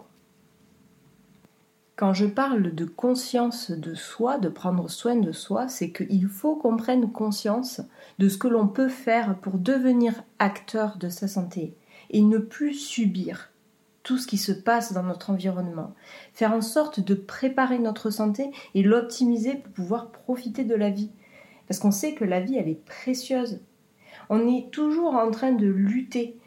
Quand 1.95 2.13
je 2.13 2.25
parle 2.25 2.73
de 2.73 2.85
conscience 2.85 3.69
de 3.69 3.93
soi, 3.93 4.39
de 4.39 4.49
prendre 4.49 4.89
soin 4.89 5.15
de 5.17 5.31
soi, 5.31 5.67
c'est 5.67 5.91
qu'il 5.91 6.25
faut 6.25 6.55
qu'on 6.55 6.75
prenne 6.75 7.11
conscience 7.11 7.81
de 8.17 8.27
ce 8.29 8.39
que 8.39 8.47
l'on 8.47 8.67
peut 8.67 8.89
faire 8.89 9.35
pour 9.35 9.59
devenir 9.59 10.23
acteur 10.39 10.97
de 10.97 11.09
sa 11.09 11.27
santé 11.27 11.75
et 12.11 12.21
ne 12.21 12.37
plus 12.37 12.73
subir 12.73 13.51
tout 14.03 14.17
ce 14.17 14.27
qui 14.27 14.37
se 14.37 14.51
passe 14.51 14.93
dans 14.93 15.03
notre 15.03 15.29
environnement. 15.29 15.93
Faire 16.33 16.53
en 16.53 16.61
sorte 16.61 16.99
de 16.99 17.13
préparer 17.13 17.79
notre 17.79 18.09
santé 18.09 18.51
et 18.73 18.83
l'optimiser 18.83 19.55
pour 19.55 19.73
pouvoir 19.73 20.11
profiter 20.11 20.63
de 20.63 20.75
la 20.75 20.89
vie. 20.89 21.11
Parce 21.67 21.79
qu'on 21.79 21.91
sait 21.91 22.13
que 22.13 22.25
la 22.25 22.41
vie, 22.41 22.57
elle 22.57 22.69
est 22.69 22.85
précieuse. 22.85 23.61
On 24.29 24.47
est 24.47 24.71
toujours 24.71 25.15
en 25.15 25.31
train 25.31 25.51
de 25.51 25.67
lutter 25.67 26.37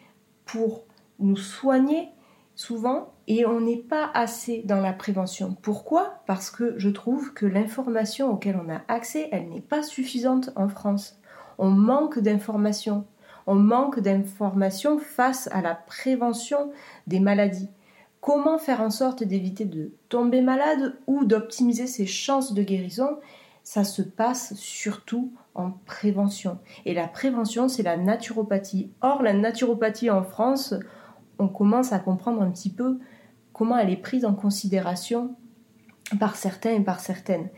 pour 0.44 0.84
nous 1.18 1.36
soigner 1.36 2.08
souvent 2.54 3.12
et 3.26 3.46
on 3.46 3.60
n'est 3.60 3.78
pas 3.78 4.10
assez 4.14 4.62
dans 4.64 4.80
la 4.80 4.92
prévention. 4.92 5.56
Pourquoi? 5.62 6.22
Parce 6.26 6.50
que 6.50 6.74
je 6.78 6.90
trouve 6.90 7.32
que 7.32 7.46
l'information 7.46 8.30
auquel 8.30 8.60
on 8.62 8.70
a 8.70 8.82
accès, 8.88 9.28
elle 9.32 9.48
n'est 9.48 9.60
pas 9.60 9.82
suffisante 9.82 10.50
en 10.56 10.68
France. 10.68 11.18
On 11.58 11.70
manque 11.70 12.18
d'informations. 12.18 13.06
On 13.46 13.54
manque 13.54 14.00
d'informations 14.00 14.98
face 14.98 15.48
à 15.52 15.60
la 15.60 15.74
prévention 15.74 16.70
des 17.06 17.20
maladies. 17.20 17.68
Comment 18.20 18.58
faire 18.58 18.80
en 18.80 18.90
sorte 18.90 19.22
d'éviter 19.22 19.66
de 19.66 19.92
tomber 20.08 20.40
malade 20.40 20.96
ou 21.06 21.24
d'optimiser 21.24 21.86
ses 21.86 22.06
chances 22.06 22.54
de 22.54 22.62
guérison? 22.62 23.18
Ça 23.62 23.84
se 23.84 24.02
passe 24.02 24.54
surtout 24.54 25.32
en 25.54 25.70
prévention. 25.70 26.58
Et 26.86 26.94
la 26.94 27.06
prévention, 27.06 27.68
c'est 27.68 27.82
la 27.82 27.96
naturopathie. 27.96 28.90
Or, 29.02 29.22
la 29.22 29.34
naturopathie 29.34 30.10
en 30.10 30.22
France, 30.22 30.74
on 31.38 31.48
commence 31.48 31.92
à 31.92 31.98
comprendre 31.98 32.42
un 32.42 32.50
petit 32.50 32.70
peu 32.70 32.98
comment 33.52 33.76
elle 33.76 33.90
est 33.90 33.96
prise 33.96 34.24
en 34.24 34.34
considération 34.34 35.34
par 36.18 36.36
certains 36.36 36.72
et 36.72 36.80
par 36.80 37.00
certaines. 37.00 37.48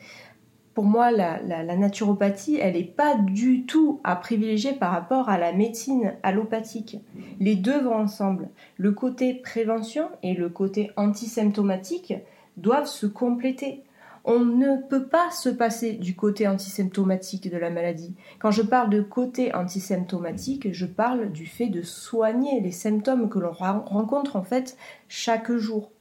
Pour 0.76 0.84
moi, 0.84 1.10
la, 1.10 1.40
naturopathie, 1.74 2.58
elle 2.60 2.74
n'est 2.74 2.84
pas 2.84 3.14
du 3.14 3.64
tout 3.64 3.98
à 4.04 4.14
privilégier 4.14 4.74
par 4.74 4.92
rapport 4.92 5.30
à 5.30 5.38
la 5.38 5.54
médecine 5.54 6.12
allopathique. 6.22 6.98
Les 7.40 7.56
deux 7.56 7.80
vont 7.80 7.94
ensemble. 7.94 8.50
Le 8.76 8.92
côté 8.92 9.32
prévention 9.32 10.10
et 10.22 10.34
le 10.34 10.50
côté 10.50 10.90
antisymptomatique 10.96 12.12
doivent 12.58 12.88
se 12.88 13.06
compléter 13.06 13.84
on 14.28 14.40
ne 14.40 14.82
peut 14.88 15.06
pas 15.06 15.30
se 15.30 15.48
passer 15.48 15.92
du 15.92 16.16
côté 16.16 16.48
antisymptomatique 16.48 17.48
de 17.48 17.56
la 17.56 17.70
maladie. 17.70 18.16
Quand 18.40 18.50
je 18.50 18.62
parle 18.62 18.90
de 18.90 19.00
côté 19.00 19.54
antisymptomatique, 19.54 20.72
je 20.72 20.84
parle 20.84 21.30
du 21.30 21.46
fait 21.46 21.68
de 21.68 21.82
soigner 21.82 22.60
les 22.60 22.72
symptômes 22.72 23.28
que 23.28 23.38
l'on 23.38 23.52
rencontre 23.52 24.34
en 24.34 24.42
fait 24.42 24.76
chaque 25.06 25.52
jour. 25.52 25.92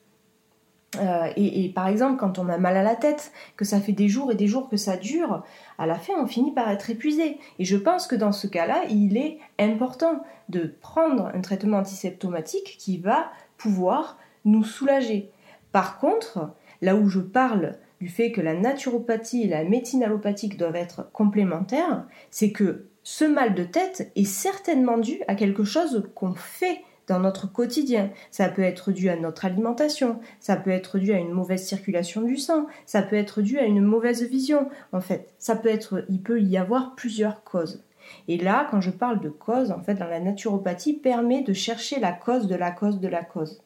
Euh, 0.99 1.29
et, 1.35 1.69
par 1.69 1.87
exemple, 1.87 2.17
quand 2.17 2.39
on 2.39 2.49
a 2.49 2.57
mal 2.57 2.77
à 2.77 2.83
la 2.83 2.95
tête, 2.95 3.31
que 3.57 3.65
ça 3.65 3.79
fait 3.79 3.91
des 3.91 4.07
jours 4.07 4.31
et 4.31 4.35
des 4.35 4.47
jours 4.47 4.69
que 4.69 4.77
ça 4.77 4.97
dure, 4.97 5.43
à 5.77 5.85
la 5.85 5.95
fin, 5.95 6.13
on 6.19 6.27
finit 6.27 6.53
par 6.53 6.69
être 6.69 6.89
épuisé. 6.89 7.37
Et 7.59 7.65
je 7.65 7.77
pense 7.77 8.07
que 8.07 8.15
dans 8.15 8.31
ce 8.31 8.47
cas-là, 8.47 8.83
il 8.89 9.17
est 9.17 9.39
important 9.59 10.23
de 10.49 10.73
prendre 10.81 11.31
un 11.33 11.41
traitement 11.41 11.77
antisymptomatique 11.77 12.75
qui 12.77 12.97
va 12.97 13.31
pouvoir 13.57 14.17
nous 14.45 14.63
soulager. 14.63 15.31
Par 15.71 15.99
contre, 15.99 16.51
là 16.81 16.95
où 16.95 17.09
je 17.09 17.19
parle 17.19 17.77
du 17.99 18.09
fait 18.09 18.31
que 18.31 18.41
la 18.41 18.53
naturopathie 18.53 19.43
et 19.43 19.47
la 19.47 19.63
médecine 19.63 20.03
allopathique 20.03 20.57
doivent 20.57 20.75
être 20.75 21.11
complémentaires, 21.11 22.05
c'est 22.29 22.51
que 22.51 22.87
ce 23.03 23.25
mal 23.25 23.53
de 23.53 23.63
tête 23.63 24.11
est 24.15 24.25
certainement 24.25 24.97
dû 24.97 25.21
à 25.27 25.35
quelque 25.35 25.63
chose 25.63 26.09
qu'on 26.15 26.33
fait 26.33 26.81
dans 27.07 27.19
notre 27.19 27.51
quotidien. 27.51 28.09
Ça 28.31 28.49
peut 28.49 28.61
être 28.61 28.91
dû 28.91 29.09
à 29.09 29.15
notre 29.15 29.45
alimentation, 29.45 30.19
ça 30.39 30.55
peut 30.55 30.71
être 30.71 30.99
dû 30.99 31.13
à 31.13 31.17
une 31.17 31.31
mauvaise 31.31 31.65
circulation 31.65 32.21
du 32.21 32.37
sang, 32.37 32.67
ça 32.85 33.01
peut 33.01 33.15
être 33.15 33.41
dû 33.41 33.59
à 33.59 33.65
une 33.65 33.81
mauvaise 33.81 34.23
vision. 34.23 34.69
En 34.91 35.01
fait, 35.01 35.33
ça 35.37 35.55
peut 35.55 35.69
être, 35.69 36.05
il 36.09 36.21
peut 36.21 36.41
y 36.41 36.57
avoir 36.57 36.95
plusieurs 36.95 37.43
causes. 37.43 37.83
Et 38.27 38.37
là, 38.37 38.67
quand 38.69 38.81
je 38.81 38.91
parle 38.91 39.19
de 39.19 39.29
cause, 39.29 39.71
en 39.71 39.81
fait, 39.81 39.95
dans 39.95 40.07
la 40.07 40.19
naturopathie, 40.19 40.93
permet 40.93 41.41
de 41.41 41.53
chercher 41.53 41.99
la 41.99 42.11
cause 42.11 42.47
de 42.47 42.55
la 42.55 42.71
cause 42.71 42.99
de 42.99 43.07
la 43.07 43.23
cause. 43.23 43.61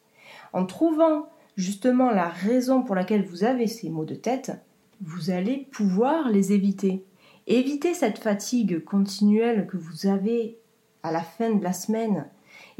En 0.52 0.66
trouvant 0.66 1.28
justement 1.56 2.10
la 2.10 2.28
raison 2.28 2.82
pour 2.82 2.94
laquelle 2.94 3.24
vous 3.24 3.44
avez 3.44 3.66
ces 3.66 3.90
maux 3.90 4.04
de 4.04 4.14
tête, 4.14 4.52
vous 5.02 5.30
allez 5.30 5.68
pouvoir 5.72 6.28
les 6.28 6.52
éviter. 6.52 7.04
Évitez 7.46 7.94
cette 7.94 8.18
fatigue 8.18 8.84
continuelle 8.84 9.66
que 9.66 9.76
vous 9.76 10.06
avez 10.06 10.58
à 11.02 11.10
la 11.10 11.22
fin 11.22 11.50
de 11.50 11.62
la 11.62 11.72
semaine. 11.72 12.26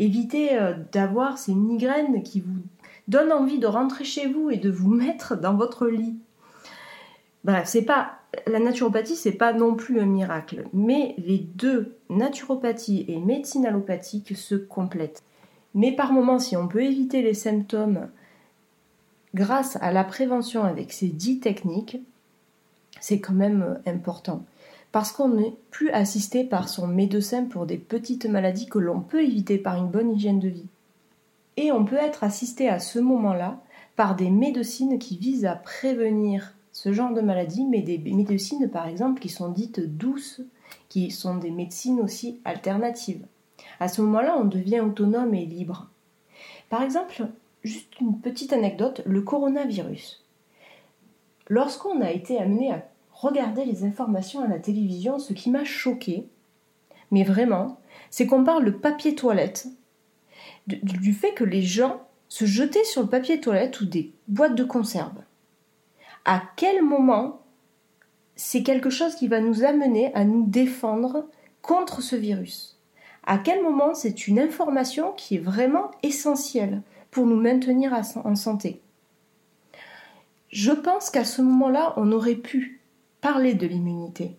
Évitez 0.01 0.55
euh, 0.55 0.73
d'avoir 0.93 1.37
ces 1.37 1.55
migraines 1.55 2.23
qui 2.23 2.41
vous 2.41 2.63
donnent 3.07 3.33
envie 3.33 3.59
de 3.59 3.67
rentrer 3.67 4.05
chez 4.05 4.27
vous 4.27 4.51
et 4.51 4.57
de 4.57 4.71
vous 4.71 4.91
mettre 4.95 5.39
dans 5.39 5.55
votre 5.55 5.87
lit. 5.87 6.17
Bref, 7.45 7.69
c'est 7.69 7.83
pas 7.83 8.13
la 8.47 8.61
naturopathie, 8.61 9.17
c'est 9.17 9.33
pas 9.33 9.53
non 9.53 9.75
plus 9.75 10.01
un 10.01 10.07
miracle, 10.07 10.65
mais 10.73 11.15
les 11.19 11.39
deux, 11.39 11.97
naturopathie 12.09 13.05
et 13.09 13.19
médecine 13.19 13.67
allopathique, 13.67 14.37
se 14.37 14.55
complètent. 14.55 15.23
Mais 15.75 15.93
par 15.93 16.13
moments, 16.13 16.39
si 16.39 16.57
on 16.57 16.67
peut 16.67 16.83
éviter 16.83 17.21
les 17.23 17.35
symptômes 17.35 18.09
grâce 19.35 19.77
à 19.83 19.93
la 19.93 20.05
prévention 20.05 20.65
avec 20.65 20.93
ces 20.93 21.09
dix 21.09 21.41
techniques, 21.41 21.99
c'est 23.01 23.21
quand 23.21 23.35
même 23.35 23.63
euh, 23.63 23.91
important. 23.91 24.45
Parce 24.93 25.13
qu'on 25.13 25.29
n'est 25.29 25.55
plus 25.71 25.91
assisté 25.91 26.45
par 26.45 26.69
son 26.69 26.87
médecin 26.87 27.45
pour 27.45 27.67
des 27.67 27.79
petites 27.79 28.27
maladies 28.27 28.67
que 28.67 28.79
l'on 28.79 29.01
peut 29.01 29.23
éviter 29.23 29.59
par 29.59 29.77
une 29.77 29.91
bonne 29.91 30.13
hygiène 30.13 30.41
de 30.41 30.49
vie. 30.49 30.67
Et 31.57 31.71
on 31.73 31.85
peut 31.85 31.97
être 31.97 32.25
assisté 32.25 32.69
à 32.69 32.79
ce 32.79 32.99
moment-là 32.99 33.61
par 33.97 34.17
des 34.17 34.31
médecines 34.31 34.99
qui 34.99 35.17
visent 35.17 35.45
à 35.45 35.55
prévenir 35.55 36.55
ce 36.73 36.93
genre 36.93 37.13
de 37.13 37.21
maladie, 37.21 37.67
mais 37.67 37.83
des 37.83 37.99
médecines 37.99 38.69
par 38.69 38.87
exemple 38.89 39.21
qui 39.21 39.29
sont 39.29 39.51
dites 39.51 39.81
douces, 39.81 40.41
qui 40.89 41.11
sont 41.11 41.37
des 41.37 41.51
médecines 41.51 42.01
aussi 42.01 42.41
alternatives. 42.45 43.27
À 43.79 43.89
ce 43.89 44.03
moment-là, 44.03 44.37
on 44.39 44.45
devient 44.45 44.81
autonome 44.81 45.35
et 45.35 45.47
libre. 45.47 45.89
Par 46.69 46.83
exemple, 46.83 47.27
juste 47.63 48.01
une 48.01 48.21
petite 48.21 48.53
anecdote, 48.53 49.03
le 49.05 49.23
coronavirus. 49.23 50.25
Lorsqu'on 51.49 52.01
a 52.01 52.11
été 52.11 52.39
amené 52.39 52.73
à 52.73 52.87
regarder 53.21 53.65
les 53.65 53.85
informations 53.85 54.43
à 54.43 54.49
la 54.49 54.59
télévision, 54.59 55.19
ce 55.19 55.33
qui 55.33 55.51
m'a 55.51 55.65
choqué, 55.65 56.27
mais 57.11 57.23
vraiment, 57.23 57.79
c'est 58.11 58.27
qu'on 58.27 58.45
parle 58.45 58.65
de 58.65 58.71
papier 58.71 59.15
toilette, 59.15 59.67
du 60.67 61.13
fait 61.13 61.35
que 61.35 61.45
les 61.45 61.63
gens 61.63 62.01
se 62.29 62.45
jetaient 62.45 62.85
sur 62.85 63.03
le 63.03 63.09
papier 63.09 63.41
toilette 63.41 63.81
ou 63.81 63.87
des 63.87 64.13
boîtes 64.29 64.55
de 64.55 64.65
conserve. 64.65 65.23
À 66.25 66.43
quel 66.57 66.83
moment 66.83 67.41
c'est 68.37 68.63
quelque 68.63 68.91
chose 68.91 69.15
qui 69.15 69.29
va 69.29 69.41
nous 69.41 69.65
amener 69.65 70.15
à 70.15 70.25
nous 70.25 70.47
défendre 70.47 71.27
contre 71.61 72.03
ce 72.03 72.17
virus? 72.17 72.79
À 73.27 73.37
quel 73.39 73.63
moment 73.63 73.95
c'est 73.95 74.29
une 74.29 74.39
information 74.39 75.13
qui 75.13 75.37
est 75.37 75.41
vraiment 75.41 75.91
essentielle 76.03 76.83
pour 77.11 77.27
nous 77.27 77.41
maintenir 77.41 77.93
en 77.93 78.35
santé? 78.35 78.81
Je 80.49 80.73
pense 80.73 81.11
qu'à 81.11 81.25
ce 81.25 81.43
moment-là, 81.43 81.93
on 81.97 82.13
aurait 82.13 82.35
pu 82.35 82.80
parler 83.21 83.55
de 83.55 83.67
l'immunité. 83.67 84.37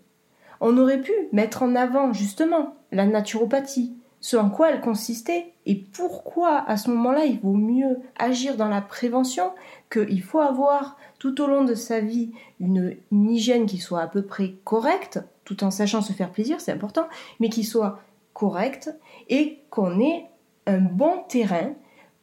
On 0.59 0.77
aurait 0.77 1.01
pu 1.01 1.13
mettre 1.31 1.63
en 1.63 1.75
avant 1.75 2.13
justement 2.13 2.75
la 2.91 3.05
naturopathie, 3.05 3.95
ce 4.19 4.37
en 4.37 4.49
quoi 4.49 4.69
elle 4.69 4.81
consistait 4.81 5.53
et 5.65 5.75
pourquoi 5.75 6.63
à 6.69 6.77
ce 6.77 6.91
moment-là 6.91 7.25
il 7.25 7.39
vaut 7.39 7.53
mieux 7.53 7.97
agir 8.17 8.55
dans 8.55 8.69
la 8.69 8.81
prévention 8.81 9.51
qu'il 9.91 10.21
faut 10.21 10.39
avoir 10.39 10.97
tout 11.17 11.41
au 11.41 11.47
long 11.47 11.63
de 11.63 11.73
sa 11.73 11.99
vie 11.99 12.31
une, 12.59 12.95
une, 13.11 13.31
hygiène 13.31 13.65
qui 13.65 13.79
soit 13.79 14.01
à 14.01 14.07
peu 14.07 14.21
près 14.21 14.53
correcte, 14.63 15.19
tout 15.43 15.63
en 15.63 15.71
sachant 15.71 16.01
se 16.01 16.13
faire 16.13 16.31
plaisir, 16.31 16.61
c'est 16.61 16.71
important, 16.71 17.07
mais 17.39 17.49
qui 17.49 17.63
soit 17.63 17.99
correcte 18.33 18.95
et 19.29 19.59
qu'on 19.71 19.99
ait 19.99 20.29
un 20.67 20.79
bon 20.79 21.23
terrain 21.27 21.73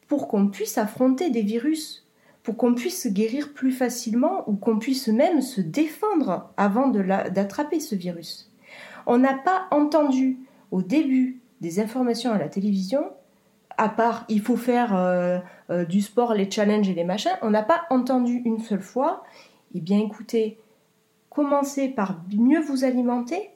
pour 0.07 0.27
qu'on 0.27 0.47
puisse 0.47 0.77
affronter 0.77 1.29
des 1.29 1.43
virus, 1.43 2.07
pour 2.49 2.57
qu'on 2.57 2.73
puisse 2.73 3.03
se 3.03 3.09
guérir 3.09 3.53
plus 3.53 3.71
facilement 3.71 4.43
ou 4.49 4.55
qu'on 4.55 4.79
puisse 4.79 5.07
même 5.07 5.39
se 5.39 5.61
défendre 5.61 6.51
avant 6.57 6.87
d'attraper 6.87 7.79
ce 7.79 7.93
virus. 7.93 8.51
On 9.05 9.19
n'a 9.19 9.35
pas 9.35 9.67
entendu 9.69 10.39
au 10.71 10.81
début 10.81 11.41
des 11.61 11.79
informations 11.79 12.31
à 12.31 12.39
la 12.39 12.49
télévision, 12.49 13.03
à 13.77 13.87
part 13.87 14.25
il 14.29 14.41
faut 14.41 14.55
faire 14.55 14.95
euh, 14.95 15.37
euh, 15.69 15.85
du 15.85 16.01
sport, 16.01 16.33
les 16.33 16.49
challenges 16.49 16.89
et 16.89 16.95
les 16.95 17.03
machins, 17.03 17.37
on 17.43 17.51
n'a 17.51 17.61
pas 17.61 17.83
entendu 17.91 18.41
une 18.45 18.57
seule 18.57 18.81
fois, 18.81 19.23
eh 19.75 19.79
bien 19.79 19.99
écoutez, 19.99 20.57
commencez 21.29 21.87
par 21.87 22.19
mieux 22.35 22.61
vous 22.61 22.83
alimenter, 22.83 23.51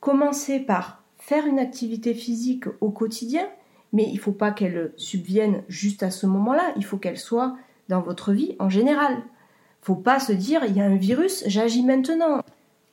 commencez 0.00 0.58
par 0.58 1.04
faire 1.18 1.46
une 1.46 1.58
activité 1.58 2.14
physique 2.14 2.64
au 2.80 2.88
quotidien, 2.92 3.46
mais 3.92 4.04
il 4.04 4.14
ne 4.14 4.20
faut 4.20 4.32
pas 4.32 4.52
qu'elle 4.52 4.94
subvienne 4.96 5.64
juste 5.68 6.02
à 6.02 6.10
ce 6.10 6.26
moment-là, 6.26 6.72
il 6.76 6.84
faut 6.86 6.96
qu'elle 6.96 7.18
soit 7.18 7.58
dans 7.88 8.00
votre 8.00 8.32
vie 8.32 8.56
en 8.58 8.68
général. 8.68 9.22
Faut 9.80 9.96
pas 9.96 10.20
se 10.20 10.32
dire 10.32 10.64
il 10.64 10.76
y 10.76 10.80
a 10.80 10.84
un 10.84 10.96
virus, 10.96 11.44
j'agis 11.46 11.82
maintenant. 11.82 12.40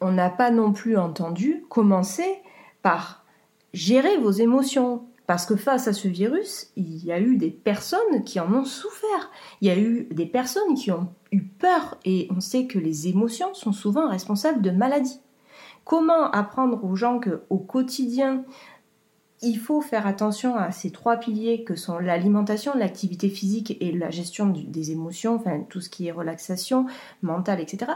On 0.02 0.12
n'a 0.12 0.30
pas 0.30 0.52
non 0.52 0.72
plus 0.72 0.98
entendu 0.98 1.64
commencer 1.70 2.42
par 2.82 3.26
gérer 3.74 4.18
vos 4.18 4.32
émotions. 4.32 5.06
Parce 5.28 5.46
que 5.46 5.56
face 5.56 5.88
à 5.88 5.94
ce 5.94 6.08
virus, 6.08 6.72
il 6.76 7.06
y 7.06 7.12
a 7.12 7.20
eu 7.20 7.38
des 7.38 7.52
personnes 7.52 8.24
qui 8.26 8.40
en 8.40 8.52
ont 8.52 8.66
souffert. 8.66 9.30
Il 9.62 9.68
y 9.68 9.72
a 9.72 9.78
eu 9.78 10.08
des 10.10 10.26
personnes 10.26 10.74
qui 10.74 10.90
ont 10.92 11.14
eu 11.32 11.44
peur 11.44 12.00
et 12.04 12.28
on 12.36 12.40
sait 12.40 12.66
que 12.66 12.80
les 12.80 13.08
émotions 13.08 13.54
sont 13.54 13.72
souvent 13.72 14.10
responsables 14.10 14.64
de 14.64 14.72
maladies. 14.72 15.22
Comment 15.86 16.32
apprendre 16.32 16.84
aux 16.84 16.96
gens 16.96 17.20
qu'au 17.20 17.60
quotidien, 17.60 18.44
il 19.42 19.58
faut 19.58 19.82
faire 19.82 20.06
attention 20.06 20.56
à 20.56 20.72
ces 20.72 20.92
trois 20.92 21.18
piliers 21.18 21.64
que 21.64 21.76
sont 21.76 21.98
l'alimentation, 22.00 22.74
l'activité 22.76 23.30
physique 23.30 23.78
et 23.80 23.92
la 23.92 24.10
gestion 24.10 24.48
des 24.48 24.92
émotions, 24.92 25.36
enfin 25.36 25.62
tout 25.70 25.82
ce 25.82 25.90
qui 25.90 26.08
est 26.08 26.12
relaxation 26.12 26.86
mentale, 27.22 27.62
etc. 27.62 27.94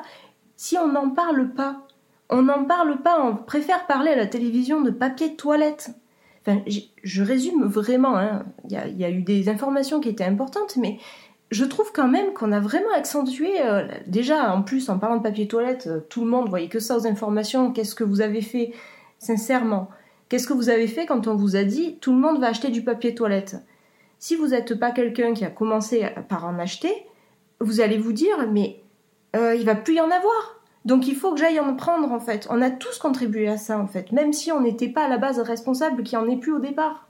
Si 0.56 0.78
on 0.78 0.88
n'en 0.88 1.10
parle 1.10 1.54
pas, 1.54 1.86
on 2.30 2.44
n'en 2.44 2.64
parle 2.64 3.02
pas, 3.02 3.22
on 3.24 3.36
préfère 3.36 3.86
parler 3.86 4.12
à 4.12 4.16
la 4.16 4.28
télévision 4.28 4.82
de 4.82 4.92
papier 4.92 5.30
de 5.30 5.36
toilette. 5.36 5.92
Enfin, 6.46 6.62
je 7.04 7.24
résume 7.24 7.66
vraiment, 7.66 8.18
hein. 8.18 8.46
il 8.70 8.98
y, 8.98 9.06
a 9.06 9.10
eu 9.10 9.22
des 9.22 9.48
informations 9.50 10.00
qui 10.00 10.10
étaient 10.10 10.26
importantes, 10.26 10.76
mais 10.78 10.98
je 11.52 11.64
trouve 11.64 11.92
quand 11.94 12.08
même 12.08 12.34
qu'on 12.34 12.52
a 12.52 12.60
vraiment 12.60 12.92
accentué, 12.96 13.62
euh, 13.62 13.88
déjà 14.08 14.54
en 14.54 14.62
plus 14.62 14.90
en 14.90 14.98
parlant 14.98 15.18
de 15.18 15.24
papier 15.24 15.48
toilette, 15.48 15.88
euh, 15.88 16.00
tout 16.10 16.26
le 16.26 16.30
monde 16.30 16.50
voyait 16.50 16.68
que 16.68 16.80
ça 16.80 16.98
aux 16.98 17.08
informations, 17.08 17.72
qu'est-ce 17.72 17.96
que 17.96 18.04
vous 18.04 18.22
avez 18.22 18.42
fait 18.42 18.74
sincèrement? 19.20 19.90
Qu'est-ce 20.34 20.48
que 20.48 20.54
vous 20.54 20.70
avez 20.70 20.88
fait 20.88 21.06
quand 21.06 21.28
on 21.28 21.36
vous 21.36 21.56
a 21.56 21.64
dit 21.64 22.00
tout 22.02 22.12
le 22.12 22.18
monde 22.18 22.40
va 22.40 22.48
acheter 22.48 22.70
du 22.70 22.84
papier 22.84 23.14
toilette? 23.14 23.58
Si 24.18 24.36
vous 24.36 24.48
n'êtes 24.48 24.74
pas 24.74 24.90
quelqu'un 24.90 25.36
qui 25.36 25.46
a 25.46 25.52
commencé 25.52 26.08
par 26.28 26.46
en 26.46 26.58
acheter, 26.58 26.92
vous 27.60 27.82
allez 27.82 28.00
vous 28.00 28.14
dire 28.14 28.50
mais 28.52 28.82
euh, 29.36 29.54
il 29.54 29.64
va 29.64 29.76
plus 29.76 29.94
y 29.94 30.02
en 30.02 30.10
avoir. 30.10 30.60
Donc 30.86 31.08
il 31.08 31.16
faut 31.16 31.34
que 31.34 31.40
j'aille 31.40 31.60
en 31.60 31.76
prendre 31.76 32.12
en 32.12 32.20
fait. 32.20 32.48
On 32.50 32.64
a 32.64 32.72
tous 32.72 32.98
contribué 32.98 33.48
à 33.48 33.58
ça 33.58 33.78
en 33.78 33.86
fait, 33.86 34.12
même 34.12 34.34
si 34.34 34.52
on 34.52 34.60
n'était 34.60 34.90
pas 34.90 35.06
à 35.06 35.08
la 35.08 35.20
base 35.20 35.40
responsable 35.40 36.02
qui 36.02 36.18
en 36.18 36.28
ait 36.28 36.38
plus 36.38 36.54
au 36.54 36.60
départ. 36.60 37.08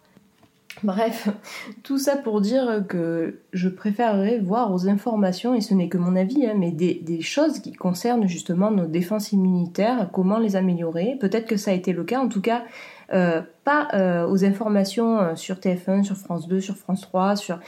Bref, 0.83 1.29
tout 1.83 1.97
ça 1.97 2.17
pour 2.17 2.41
dire 2.41 2.83
que 2.89 3.39
je 3.53 3.69
préférerais 3.69 4.39
voir 4.39 4.73
aux 4.73 4.89
informations, 4.89 5.55
et 5.55 5.61
ce 5.61 5.73
n'est 5.73 5.87
que 5.87 5.97
mon 5.97 6.17
avis, 6.17 6.45
hein, 6.45 6.55
mais 6.57 6.71
des, 6.71 7.21
choses 7.21 7.59
qui 7.59 7.71
concernent 7.71 8.27
justement 8.27 8.69
nos 8.69 8.87
défenses 8.87 9.31
immunitaires, 9.31 10.09
comment 10.11 10.39
les 10.39 10.57
améliorer. 10.57 11.15
Peut-être 11.21 11.47
que 11.47 11.55
ça 11.55 11.71
a 11.71 11.73
été 11.73 11.93
le 11.93 12.03
cas, 12.03 12.19
en 12.19 12.27
tout 12.27 12.41
cas, 12.41 12.63
euh, 13.11 13.41
pas 13.63 13.87
euh, 13.93 14.27
aux 14.27 14.45
informations 14.45 15.19
euh, 15.19 15.35
sur 15.35 15.55
TF1, 15.55 16.03
sur 16.03 16.17
France 16.17 16.47
2, 16.47 16.61
sur 16.61 16.77
France 16.77 17.01
3, 17.01 17.35
sur 17.35 17.59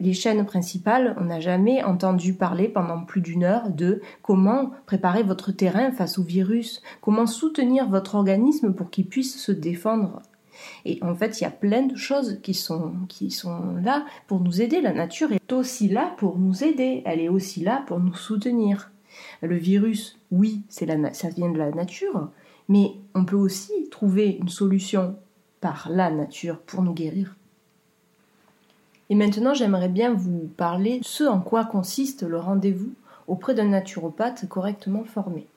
les 0.00 0.12
chaînes 0.12 0.44
principales. 0.44 1.16
On 1.20 1.24
n'a 1.24 1.40
jamais 1.40 1.82
entendu 1.84 2.34
parler 2.34 2.68
pendant 2.68 3.04
plus 3.04 3.20
d'une 3.20 3.44
heure 3.44 3.70
de 3.70 4.00
comment 4.22 4.70
préparer 4.86 5.22
votre 5.22 5.52
terrain 5.52 5.92
face 5.92 6.18
au 6.18 6.22
virus, 6.22 6.82
comment 7.00 7.26
soutenir 7.26 7.88
votre 7.88 8.14
organisme 8.14 8.72
pour 8.72 8.90
qu'il 8.90 9.06
puisse 9.06 9.40
se 9.40 9.52
défendre 9.52 10.22
et 10.84 10.98
en 11.02 11.14
fait, 11.14 11.40
il 11.40 11.44
y 11.44 11.46
a 11.46 11.50
plein 11.50 11.86
de 11.86 11.96
choses 11.96 12.38
qui 12.42 12.52
sont, 12.52 12.92
qui 13.08 13.30
sont 13.30 13.76
là 13.82 14.04
pour 14.26 14.40
nous 14.40 14.60
aider. 14.60 14.82
La 14.82 14.92
nature 14.92 15.32
est 15.32 15.52
aussi 15.52 15.88
là 15.88 16.12
pour 16.18 16.38
nous 16.38 16.64
aider. 16.64 17.02
Elle 17.06 17.20
est 17.20 17.30
aussi 17.30 17.60
là 17.60 17.82
pour 17.86 17.98
nous 17.98 18.14
soutenir. 18.14 18.90
Le 19.42 19.56
virus, 19.56 20.18
oui, 20.30 20.62
c'est 20.68 20.86
ça 21.14 21.28
vient 21.30 21.50
de 21.50 21.58
la 21.58 21.70
nature, 21.70 22.30
mais 22.70 22.92
on 23.16 23.24
peut 23.24 23.36
aussi 23.36 23.88
trouver 23.90 24.38
une 24.40 24.48
solution 24.48 25.16
par 25.60 25.88
la 25.90 26.08
nature 26.08 26.60
pour 26.60 26.82
nous 26.82 26.94
guérir. 26.94 27.36
Et 29.10 29.16
maintenant, 29.16 29.54
j'aimerais 29.54 29.88
bien 29.88 30.14
vous 30.14 30.48
parler 30.56 31.00
de 31.00 31.04
ce 31.04 31.24
en 31.24 31.40
quoi 31.40 31.64
consiste 31.64 32.22
le 32.22 32.38
rendez-vous 32.38 32.92
auprès 33.26 33.54
d'un 33.54 33.66
naturopathe 33.66 34.48
correctement 34.48 35.02
formé. 35.02 35.48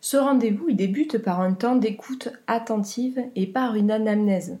Ce 0.00 0.16
rendez-vous 0.16 0.68
il 0.68 0.76
débute 0.76 1.18
par 1.18 1.40
un 1.40 1.52
temps 1.54 1.76
d'écoute 1.76 2.28
attentive 2.48 3.20
et 3.36 3.46
par 3.46 3.76
une 3.76 3.92
anamnèse. 3.92 4.58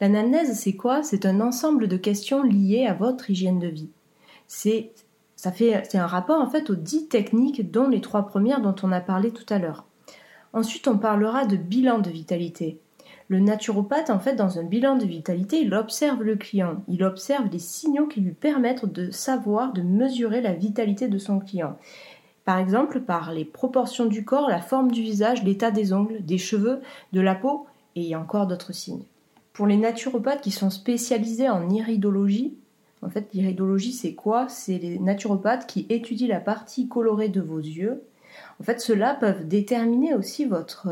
L'anamnèse, 0.00 0.58
c'est 0.58 0.74
quoi? 0.74 1.04
C'est 1.04 1.24
un 1.24 1.40
ensemble 1.40 1.86
de 1.86 1.96
questions 1.96 2.42
liées 2.42 2.86
à 2.86 2.94
votre 2.94 3.30
hygiène 3.30 3.60
de 3.60 3.68
vie. 3.68 3.90
C'est 4.48 4.90
c'est 5.36 5.96
un 5.96 6.06
rapport 6.06 6.40
en 6.40 6.50
fait 6.50 6.68
aux 6.68 6.74
dix 6.74 7.06
techniques 7.08 7.70
dont 7.70 7.88
les 7.88 8.02
trois 8.02 8.26
premières 8.26 8.60
dont 8.60 8.74
on 8.82 8.92
a 8.92 9.00
parlé 9.00 9.30
tout 9.30 9.46
à 9.48 9.58
l'heure. 9.58 9.86
Ensuite, 10.52 10.88
on 10.88 10.98
parlera 10.98 11.46
de 11.46 11.56
bilan 11.56 11.98
de 11.98 12.10
vitalité. 12.10 12.78
Le 13.28 13.38
naturopathe, 13.38 14.10
en 14.10 14.18
fait, 14.18 14.34
dans 14.34 14.58
un 14.58 14.64
bilan 14.64 14.96
de 14.96 15.04
vitalité, 15.04 15.60
il 15.60 15.72
observe 15.74 16.22
le 16.22 16.36
client, 16.36 16.82
il 16.88 17.04
observe 17.04 17.48
les 17.52 17.60
signaux 17.60 18.08
qui 18.08 18.20
lui 18.20 18.32
permettent 18.32 18.86
de 18.86 19.10
savoir, 19.10 19.72
de 19.72 19.82
mesurer 19.82 20.40
la 20.40 20.52
vitalité 20.52 21.06
de 21.06 21.18
son 21.18 21.38
client 21.38 21.76
par 22.50 22.58
exemple 22.58 23.00
par 23.00 23.32
les 23.32 23.44
proportions 23.44 24.06
du 24.06 24.24
corps, 24.24 24.48
la 24.48 24.60
forme 24.60 24.90
du 24.90 25.02
visage, 25.02 25.44
l'état 25.44 25.70
des 25.70 25.92
ongles, 25.92 26.24
des 26.24 26.36
cheveux, 26.36 26.80
de 27.12 27.20
la 27.20 27.36
peau, 27.36 27.66
et 27.94 28.02
y 28.02 28.16
encore 28.16 28.48
d'autres 28.48 28.72
signes. 28.72 29.04
Pour 29.52 29.68
les 29.68 29.76
naturopathes 29.76 30.40
qui 30.40 30.50
sont 30.50 30.70
spécialisés 30.70 31.48
en 31.48 31.70
iridologie, 31.70 32.54
en 33.02 33.08
fait 33.08 33.28
l'iridologie 33.32 33.92
c'est 33.92 34.14
quoi? 34.14 34.48
C'est 34.48 34.78
les 34.78 34.98
naturopathes 34.98 35.68
qui 35.68 35.86
étudient 35.90 36.28
la 36.28 36.40
partie 36.40 36.88
colorée 36.88 37.28
de 37.28 37.40
vos 37.40 37.58
yeux. 37.58 38.02
En 38.60 38.64
fait 38.64 38.80
ceux-là 38.80 39.14
peuvent 39.14 39.48
déterminer 39.48 40.14
aussi 40.14 40.44
votre 40.44 40.88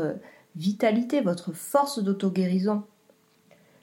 vitalité, 0.55 1.21
votre 1.21 1.53
force 1.53 1.99
d'auto-guérison. 2.03 2.83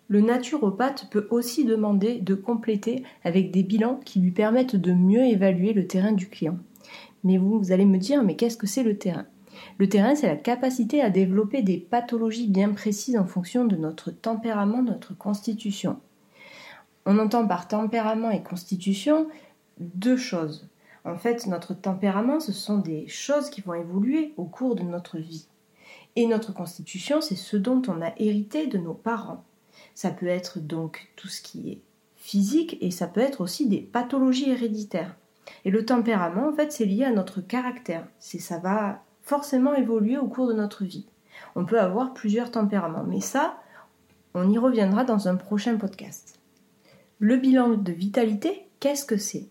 Le 0.08 0.20
naturopathe 0.20 1.08
peut 1.10 1.26
aussi 1.30 1.64
demander 1.64 2.20
de 2.20 2.34
compléter 2.34 3.02
avec 3.24 3.50
des 3.50 3.62
bilans 3.62 4.00
qui 4.04 4.20
lui 4.20 4.30
permettent 4.30 4.76
de 4.76 4.92
mieux 4.92 5.24
évaluer 5.24 5.72
le 5.72 5.86
terrain 5.86 6.12
du 6.12 6.28
client. 6.28 6.58
Mais 7.24 7.38
vous, 7.38 7.58
vous 7.58 7.72
allez 7.72 7.84
me 7.84 7.98
dire, 7.98 8.22
mais 8.22 8.36
qu'est-ce 8.36 8.56
que 8.56 8.68
c'est 8.68 8.84
le 8.84 8.98
terrain? 8.98 9.26
Le 9.78 9.88
terrain, 9.88 10.14
c'est 10.14 10.28
la 10.28 10.36
capacité 10.36 11.00
à 11.00 11.10
développer 11.10 11.62
des 11.62 11.78
pathologies 11.78 12.48
bien 12.48 12.70
précises 12.70 13.16
en 13.16 13.26
fonction 13.26 13.64
de 13.64 13.76
notre 13.76 14.10
tempérament, 14.10 14.82
notre 14.82 15.16
constitution. 15.16 15.98
On 17.04 17.18
entend 17.18 17.46
par 17.46 17.66
tempérament 17.66 18.30
et 18.30 18.42
constitution 18.42 19.28
deux 19.78 20.16
choses. 20.16 20.68
En 21.06 21.16
fait, 21.16 21.46
notre 21.46 21.72
tempérament, 21.72 22.40
ce 22.40 22.52
sont 22.52 22.78
des 22.78 23.06
choses 23.06 23.48
qui 23.48 23.60
vont 23.60 23.74
évoluer 23.74 24.34
au 24.36 24.44
cours 24.44 24.74
de 24.74 24.82
notre 24.82 25.18
vie. 25.18 25.46
Et 26.16 26.26
notre 26.26 26.52
constitution, 26.52 27.20
c'est 27.20 27.36
ce 27.36 27.56
dont 27.56 27.80
on 27.86 28.02
a 28.02 28.12
hérité 28.16 28.66
de 28.66 28.76
nos 28.76 28.94
parents. 28.94 29.44
Ça 29.94 30.10
peut 30.10 30.26
être 30.26 30.58
donc 30.58 31.12
tout 31.14 31.28
ce 31.28 31.40
qui 31.40 31.70
est 31.70 31.80
physique 32.16 32.76
et 32.80 32.90
ça 32.90 33.06
peut 33.06 33.20
être 33.20 33.40
aussi 33.40 33.68
des 33.68 33.80
pathologies 33.80 34.50
héréditaires. 34.50 35.14
Et 35.64 35.70
le 35.70 35.84
tempérament, 35.84 36.48
en 36.48 36.52
fait, 36.52 36.72
c'est 36.72 36.86
lié 36.86 37.04
à 37.04 37.12
notre 37.12 37.40
caractère. 37.40 38.08
C'est 38.18 38.40
ça 38.40 38.58
va 38.58 39.04
forcément 39.22 39.74
évoluer 39.74 40.18
au 40.18 40.26
cours 40.26 40.48
de 40.48 40.54
notre 40.54 40.84
vie. 40.84 41.06
On 41.54 41.66
peut 41.66 41.80
avoir 41.80 42.14
plusieurs 42.14 42.50
tempéraments, 42.50 43.04
mais 43.06 43.20
ça, 43.20 43.60
on 44.34 44.50
y 44.50 44.58
reviendra 44.58 45.04
dans 45.04 45.28
un 45.28 45.36
prochain 45.36 45.76
podcast. 45.76 46.40
Le 47.20 47.36
bilan 47.36 47.76
de 47.76 47.92
vitalité, 47.92 48.66
qu'est-ce 48.80 49.04
que 49.04 49.16
c'est? 49.16 49.46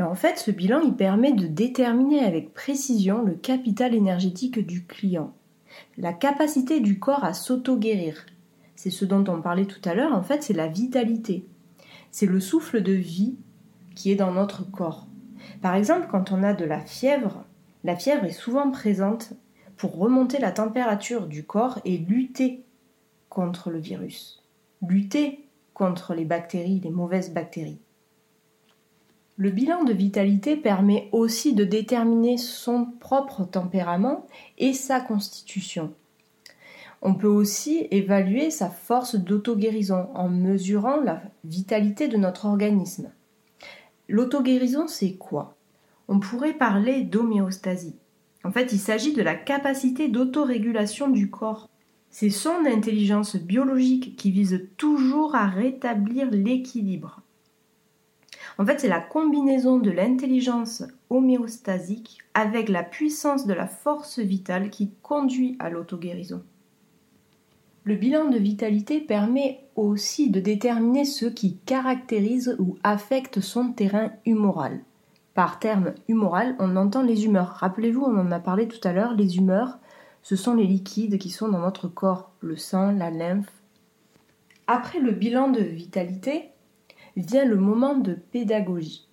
En 0.00 0.14
fait, 0.14 0.38
ce 0.38 0.50
bilan, 0.50 0.80
il 0.80 0.94
permet 0.94 1.32
de 1.32 1.46
déterminer 1.46 2.20
avec 2.20 2.54
précision 2.54 3.22
le 3.22 3.34
capital 3.34 3.94
énergétique 3.94 4.58
du 4.58 4.84
client, 4.84 5.32
la 5.98 6.12
capacité 6.12 6.80
du 6.80 6.98
corps 6.98 7.24
à 7.24 7.34
s'auto-guérir. 7.34 8.26
C'est 8.74 8.90
ce 8.90 9.04
dont 9.04 9.24
on 9.28 9.42
parlait 9.42 9.66
tout 9.66 9.86
à 9.88 9.94
l'heure, 9.94 10.14
en 10.14 10.22
fait, 10.22 10.42
c'est 10.42 10.54
la 10.54 10.66
vitalité. 10.66 11.46
C'est 12.10 12.26
le 12.26 12.40
souffle 12.40 12.82
de 12.82 12.92
vie 12.92 13.36
qui 13.94 14.10
est 14.10 14.16
dans 14.16 14.32
notre 14.32 14.68
corps. 14.70 15.06
Par 15.60 15.74
exemple, 15.74 16.08
quand 16.10 16.32
on 16.32 16.42
a 16.42 16.54
de 16.54 16.64
la 16.64 16.80
fièvre, 16.80 17.44
la 17.84 17.96
fièvre 17.96 18.24
est 18.24 18.30
souvent 18.30 18.70
présente 18.70 19.34
pour 19.76 19.96
remonter 19.96 20.38
la 20.38 20.52
température 20.52 21.26
du 21.26 21.44
corps 21.44 21.80
et 21.84 21.98
lutter 21.98 22.64
contre 23.28 23.70
le 23.70 23.78
virus, 23.78 24.42
lutter 24.86 25.46
contre 25.74 26.14
les 26.14 26.24
bactéries, 26.24 26.80
les 26.80 26.90
mauvaises 26.90 27.32
bactéries. 27.32 27.80
Le 29.38 29.50
bilan 29.50 29.84
de 29.84 29.92
vitalité 29.92 30.56
permet 30.56 31.08
aussi 31.10 31.54
de 31.54 31.64
déterminer 31.64 32.36
son 32.36 32.84
propre 33.00 33.44
tempérament 33.44 34.26
et 34.58 34.74
sa 34.74 35.00
constitution. 35.00 35.94
On 37.00 37.14
peut 37.14 37.26
aussi 37.28 37.88
évaluer 37.90 38.50
sa 38.50 38.68
force 38.68 39.16
d'auto-guérison 39.16 40.08
en 40.14 40.28
mesurant 40.28 41.00
la 41.00 41.22
vitalité 41.44 42.08
de 42.08 42.16
notre 42.16 42.44
organisme. 42.44 43.10
L'auto-guérison, 44.08 44.86
c'est 44.86 45.14
quoi? 45.14 45.56
On 46.08 46.20
pourrait 46.20 46.52
parler 46.52 47.02
d'homéostasie. 47.02 47.96
En 48.44 48.52
fait, 48.52 48.72
il 48.72 48.78
s'agit 48.78 49.14
de 49.14 49.22
la 49.22 49.34
capacité 49.34 50.08
d'autorégulation 50.08 51.08
du 51.08 51.30
corps. 51.30 51.68
C'est 52.10 52.30
son 52.30 52.66
intelligence 52.66 53.36
biologique 53.36 54.14
qui 54.16 54.30
vise 54.30 54.68
toujours 54.76 55.34
à 55.34 55.46
rétablir 55.46 56.30
l'équilibre. 56.30 57.22
En 58.58 58.66
fait, 58.66 58.80
c'est 58.80 58.88
la 58.88 59.00
combinaison 59.00 59.78
de 59.78 59.90
l'intelligence 59.90 60.84
homéostasique 61.10 62.18
avec 62.34 62.68
la 62.68 62.82
puissance 62.82 63.46
de 63.46 63.54
la 63.54 63.66
force 63.66 64.18
vitale 64.18 64.70
qui 64.70 64.90
conduit 65.02 65.56
à 65.58 65.70
l'auto-guérison. 65.70 66.42
Le 67.84 67.96
bilan 67.96 68.28
de 68.28 68.38
vitalité 68.38 69.00
permet 69.00 69.64
aussi 69.74 70.30
de 70.30 70.38
déterminer 70.38 71.04
ce 71.04 71.26
qui 71.26 71.56
caractérise 71.66 72.56
ou 72.58 72.76
affecte 72.84 73.40
son 73.40 73.72
terrain 73.72 74.12
humoral. 74.24 74.80
Par 75.34 75.58
terme 75.58 75.94
humoral, 76.08 76.54
on 76.58 76.76
entend 76.76 77.02
les 77.02 77.24
humeurs. 77.24 77.56
Rappelez-vous, 77.58 78.02
on 78.02 78.18
en 78.18 78.30
a 78.30 78.38
parlé 78.38 78.68
tout 78.68 78.86
à 78.86 78.92
l'heure, 78.92 79.14
les 79.14 79.38
humeurs, 79.38 79.78
ce 80.22 80.36
sont 80.36 80.54
les 80.54 80.66
liquides 80.66 81.18
qui 81.18 81.30
sont 81.30 81.48
dans 81.48 81.58
notre 81.58 81.88
corps, 81.88 82.30
le 82.40 82.56
sang, 82.56 82.92
la 82.92 83.10
lymphe. 83.10 83.50
Après 84.68 85.00
le 85.00 85.10
bilan 85.10 85.48
de 85.48 85.60
vitalité, 85.60 86.51
vient 87.16 87.44
le 87.44 87.56
moment 87.56 87.96
de 87.96 88.14
pédagogie. 88.14 89.08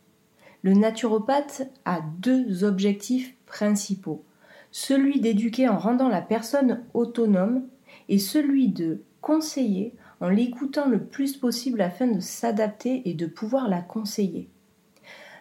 Le 0.61 0.73
naturopathe 0.73 1.69
a 1.85 2.01
deux 2.19 2.63
objectifs 2.63 3.35
principaux. 3.45 4.23
Celui 4.71 5.19
d'éduquer 5.19 5.67
en 5.67 5.77
rendant 5.77 6.09
la 6.09 6.21
personne 6.21 6.83
autonome 6.93 7.63
et 8.07 8.19
celui 8.19 8.69
de 8.69 9.01
conseiller 9.21 9.95
en 10.21 10.29
l'écoutant 10.29 10.87
le 10.87 11.03
plus 11.03 11.37
possible 11.37 11.81
afin 11.81 12.07
de 12.07 12.19
s'adapter 12.19 13.01
et 13.09 13.13
de 13.13 13.25
pouvoir 13.25 13.69
la 13.69 13.81
conseiller. 13.81 14.49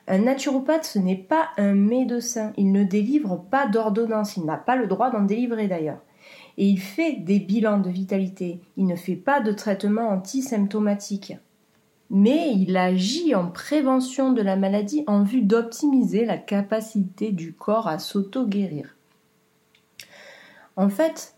Un 0.07 0.21
naturopathe, 0.21 0.85
ce 0.85 0.99
n'est 0.99 1.17
pas 1.17 1.51
un 1.59 1.75
médecin, 1.75 2.53
il 2.57 2.73
ne 2.73 2.85
délivre 2.85 3.45
pas 3.51 3.67
d'ordonnance, 3.67 4.37
il 4.37 4.47
n'a 4.47 4.57
pas 4.57 4.77
le 4.77 4.87
droit 4.87 5.11
d'en 5.11 5.23
délivrer 5.23 5.69
d'ailleurs. 5.69 6.01
Et 6.57 6.67
il 6.67 6.81
fait 6.81 7.13
des 7.13 7.39
bilans 7.41 7.79
de 7.79 7.91
vitalité, 7.91 8.61
il 8.77 8.87
ne 8.87 8.97
fait 8.97 9.17
pas 9.17 9.41
de 9.41 9.53
traitement 9.53 10.09
antisymptomatique. 10.09 11.35
Mais 12.11 12.53
il 12.55 12.77
agit 12.77 13.35
en 13.35 13.49
prévention 13.49 14.33
de 14.33 14.41
la 14.41 14.57
maladie 14.57 15.05
en 15.07 15.23
vue 15.23 15.43
d'optimiser 15.43 16.25
la 16.25 16.39
capacité 16.39 17.33
du 17.33 17.53
corps 17.53 17.87
à 17.87 17.99
s'auto-guérir. 17.99 18.97
En 20.77 20.89
fait, 20.89 21.35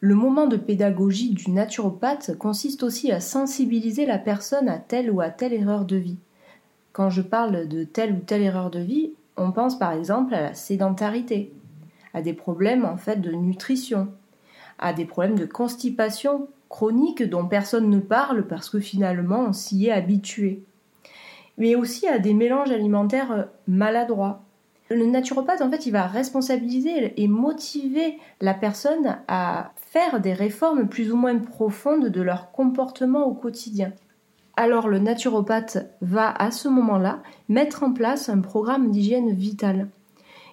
le 0.00 0.14
moment 0.14 0.46
de 0.46 0.56
pédagogie 0.56 1.30
du 1.30 1.50
naturopathe 1.50 2.36
consiste 2.38 2.82
aussi 2.82 3.12
à 3.12 3.20
sensibiliser 3.20 4.06
la 4.06 4.18
personne 4.18 4.68
à 4.68 4.78
telle 4.78 5.10
ou 5.10 5.20
à 5.20 5.28
telle 5.30 5.52
erreur 5.52 5.84
de 5.84 5.96
vie. 5.96 6.18
Quand 6.92 7.10
je 7.10 7.22
parle 7.22 7.68
de 7.68 7.84
telle 7.84 8.12
ou 8.12 8.18
telle 8.18 8.42
erreur 8.42 8.70
de 8.70 8.80
vie, 8.80 9.12
on 9.36 9.52
pense 9.52 9.78
par 9.78 9.92
exemple 9.92 10.34
à 10.34 10.40
la 10.40 10.54
sédentarité, 10.54 11.52
à 12.14 12.22
des 12.22 12.32
problèmes 12.32 12.84
en 12.84 12.96
fait 12.96 13.20
de 13.20 13.30
nutrition, 13.30 14.08
à 14.78 14.92
des 14.92 15.04
problèmes 15.04 15.38
de 15.38 15.46
constipation 15.46 16.48
chronique 16.68 17.22
dont 17.22 17.46
personne 17.46 17.90
ne 17.90 18.00
parle 18.00 18.46
parce 18.46 18.70
que 18.70 18.80
finalement 18.80 19.46
on 19.48 19.52
s'y 19.52 19.86
est 19.86 19.92
habitué, 19.92 20.62
mais 21.56 21.74
aussi 21.74 22.06
à 22.06 22.18
des 22.18 22.34
mélanges 22.34 22.70
alimentaires 22.70 23.48
maladroits, 23.66 24.42
le 24.90 25.04
naturopathe, 25.04 25.60
en 25.60 25.70
fait, 25.70 25.86
il 25.86 25.90
va 25.90 26.06
responsabiliser 26.06 27.20
et 27.20 27.28
motiver 27.28 28.18
la 28.40 28.54
personne 28.54 29.18
à 29.28 29.72
faire 29.76 30.20
des 30.20 30.32
réformes 30.32 30.88
plus 30.88 31.12
ou 31.12 31.16
moins 31.16 31.36
profondes 31.38 32.06
de 32.06 32.22
leur 32.22 32.52
comportement 32.52 33.26
au 33.26 33.34
quotidien. 33.34 33.92
Alors 34.56 34.88
le 34.88 34.98
naturopathe 34.98 35.86
va 36.00 36.32
à 36.32 36.50
ce 36.50 36.68
moment-là 36.68 37.22
mettre 37.48 37.82
en 37.82 37.92
place 37.92 38.28
un 38.28 38.40
programme 38.40 38.90
d'hygiène 38.90 39.32
vitale. 39.32 39.88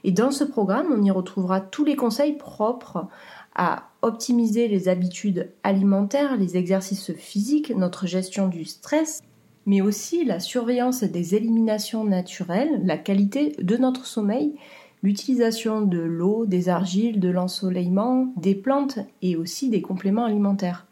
Et 0.04 0.12
dans 0.12 0.32
ce 0.32 0.43
programme, 0.43 0.88
on 0.91 1.01
y 1.01 1.10
retrouvera 1.10 1.62
tous 1.62 1.86
les 1.86 1.95
conseils 1.95 2.34
propres 2.34 3.08
à 3.56 3.84
optimiser 4.06 4.68
les 4.68 4.88
habitudes 4.88 5.50
alimentaires, 5.63 6.38
les 6.38 6.58
exercices 6.58 7.12
physiques, 7.13 7.76
notre 7.76 8.06
gestion 8.06 8.48
du 8.48 8.63
stress, 8.63 9.22
mais 9.65 9.82
aussi 9.82 10.24
la 10.26 10.39
surveillance 10.39 11.04
des 11.04 11.34
éliminations 11.34 12.04
naturelles, 12.04 12.82
la 12.86 12.98
qualité 12.98 13.56
de 13.60 13.78
notre 13.78 14.06
sommeil, 14.06 14.54
l'utilisation 15.02 15.82
de 15.82 15.98
l'eau, 15.98 16.46
des 16.46 16.70
argiles, 16.70 17.20
de 17.20 17.30
l'ensoleillement, 17.30 18.32
des 18.38 18.54
plantes 18.54 19.00
et 19.24 19.36
aussi 19.36 19.70
des 19.70 19.82
compléments 19.82 20.26
alimentaires. 20.26 20.86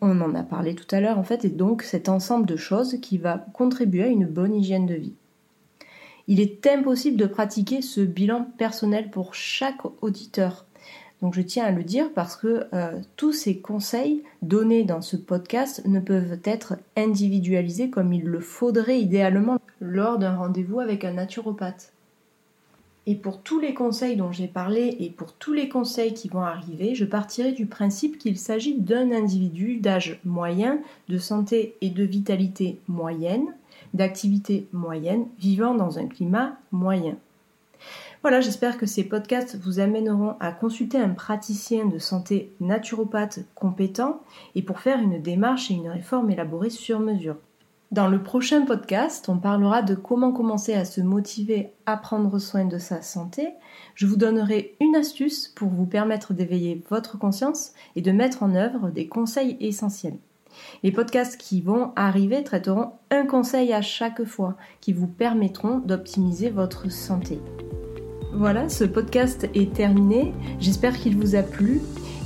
On 0.00 0.20
en 0.20 0.34
a 0.34 0.42
parlé 0.42 0.74
tout 0.74 0.92
à 0.94 1.00
l'heure 1.00 1.18
en 1.18 1.24
fait, 1.24 1.44
et 1.44 1.50
donc 1.50 1.82
cet 1.82 2.08
ensemble 2.08 2.46
de 2.46 2.56
choses 2.56 2.98
qui 3.00 3.18
va 3.18 3.46
contribuer 3.52 4.04
à 4.04 4.08
une 4.08 4.26
bonne 4.26 4.56
hygiène 4.56 4.86
de 4.86 4.94
vie. 4.94 5.14
Il 6.26 6.40
est 6.40 6.66
impossible 6.66 7.16
de 7.16 7.26
pratiquer 7.26 7.80
ce 7.80 8.00
bilan 8.00 8.48
personnel 8.58 9.10
pour 9.10 9.34
chaque 9.34 9.84
auditeur. 10.02 10.67
Donc 11.20 11.34
je 11.34 11.42
tiens 11.42 11.64
à 11.64 11.70
le 11.72 11.82
dire 11.82 12.12
parce 12.14 12.36
que 12.36 12.66
euh, 12.72 13.00
tous 13.16 13.32
ces 13.32 13.58
conseils 13.58 14.22
donnés 14.42 14.84
dans 14.84 15.02
ce 15.02 15.16
podcast 15.16 15.82
ne 15.84 16.00
peuvent 16.00 16.38
être 16.44 16.76
individualisés 16.96 17.90
comme 17.90 18.12
il 18.12 18.24
le 18.24 18.40
faudrait 18.40 19.00
idéalement 19.00 19.58
lors 19.80 20.18
d'un 20.18 20.36
rendez-vous 20.36 20.80
avec 20.80 21.04
un 21.04 21.12
naturopathe. 21.12 21.92
Et 23.06 23.14
pour 23.14 23.40
tous 23.40 23.58
les 23.58 23.72
conseils 23.72 24.16
dont 24.16 24.32
j'ai 24.32 24.48
parlé 24.48 24.94
et 25.00 25.08
pour 25.08 25.32
tous 25.32 25.54
les 25.54 25.70
conseils 25.70 26.12
qui 26.12 26.28
vont 26.28 26.42
arriver, 26.42 26.94
je 26.94 27.06
partirai 27.06 27.52
du 27.52 27.64
principe 27.64 28.18
qu'il 28.18 28.36
s'agit 28.36 28.78
d'un 28.78 29.10
individu 29.12 29.78
d'âge 29.78 30.20
moyen, 30.26 30.78
de 31.08 31.16
santé 31.16 31.74
et 31.80 31.88
de 31.88 32.04
vitalité 32.04 32.78
moyenne, 32.86 33.46
d'activité 33.94 34.66
moyenne, 34.72 35.24
vivant 35.38 35.74
dans 35.74 35.98
un 35.98 36.06
climat 36.06 36.58
moyen. 36.70 37.16
Voilà, 38.22 38.40
j'espère 38.40 38.78
que 38.78 38.86
ces 38.86 39.04
podcasts 39.04 39.56
vous 39.56 39.78
amèneront 39.78 40.34
à 40.40 40.50
consulter 40.50 40.98
un 40.98 41.10
praticien 41.10 41.86
de 41.86 41.98
santé 41.98 42.52
naturopathe 42.58 43.40
compétent 43.54 44.20
et 44.56 44.62
pour 44.62 44.80
faire 44.80 44.98
une 44.98 45.22
démarche 45.22 45.70
et 45.70 45.74
une 45.74 45.88
réforme 45.88 46.30
élaborée 46.30 46.70
sur 46.70 46.98
mesure. 46.98 47.36
Dans 47.92 48.08
le 48.08 48.22
prochain 48.22 48.66
podcast, 48.66 49.28
on 49.28 49.38
parlera 49.38 49.82
de 49.82 49.94
comment 49.94 50.32
commencer 50.32 50.74
à 50.74 50.84
se 50.84 51.00
motiver 51.00 51.70
à 51.86 51.96
prendre 51.96 52.38
soin 52.38 52.64
de 52.64 52.76
sa 52.76 53.02
santé. 53.02 53.48
Je 53.94 54.04
vous 54.04 54.16
donnerai 54.16 54.76
une 54.80 54.96
astuce 54.96 55.48
pour 55.48 55.68
vous 55.68 55.86
permettre 55.86 56.34
d'éveiller 56.34 56.82
votre 56.90 57.18
conscience 57.18 57.72
et 57.94 58.02
de 58.02 58.10
mettre 58.10 58.42
en 58.42 58.54
œuvre 58.54 58.90
des 58.90 59.06
conseils 59.06 59.56
essentiels. 59.60 60.18
Les 60.82 60.92
podcasts 60.92 61.40
qui 61.40 61.60
vont 61.60 61.92
arriver 61.94 62.42
traiteront 62.42 62.92
un 63.10 63.24
conseil 63.24 63.72
à 63.72 63.80
chaque 63.80 64.24
fois 64.24 64.56
qui 64.80 64.92
vous 64.92 65.06
permettront 65.06 65.78
d'optimiser 65.78 66.50
votre 66.50 66.90
santé. 66.90 67.40
Voilà, 68.32 68.68
ce 68.68 68.84
podcast 68.84 69.48
est 69.54 69.72
terminé. 69.72 70.32
J'espère 70.60 70.96
qu'il 70.96 71.16
vous 71.16 71.34
a 71.34 71.42
plu. 71.42 71.80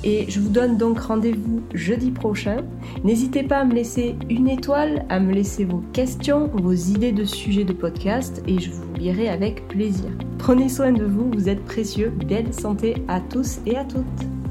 Et 0.04 0.26
je 0.28 0.40
vous 0.40 0.48
donne 0.48 0.76
donc 0.76 0.98
rendez-vous 0.98 1.62
jeudi 1.74 2.10
prochain. 2.10 2.64
N'hésitez 3.04 3.44
pas 3.44 3.58
à 3.58 3.64
me 3.64 3.74
laisser 3.74 4.16
une 4.28 4.48
étoile, 4.48 5.06
à 5.08 5.20
me 5.20 5.32
laisser 5.32 5.64
vos 5.64 5.82
questions, 5.92 6.50
vos 6.52 6.72
idées 6.72 7.12
de 7.12 7.24
sujets 7.24 7.64
de 7.64 7.72
podcast 7.72 8.42
et 8.48 8.58
je 8.58 8.70
vous 8.70 8.94
lirai 8.94 9.28
avec 9.28 9.68
plaisir. 9.68 10.10
Prenez 10.38 10.68
soin 10.68 10.90
de 10.90 11.04
vous, 11.04 11.30
vous 11.30 11.48
êtes 11.48 11.64
précieux. 11.64 12.12
Belle 12.28 12.52
santé 12.52 12.96
à 13.06 13.20
tous 13.20 13.60
et 13.64 13.76
à 13.76 13.84
toutes. 13.84 14.41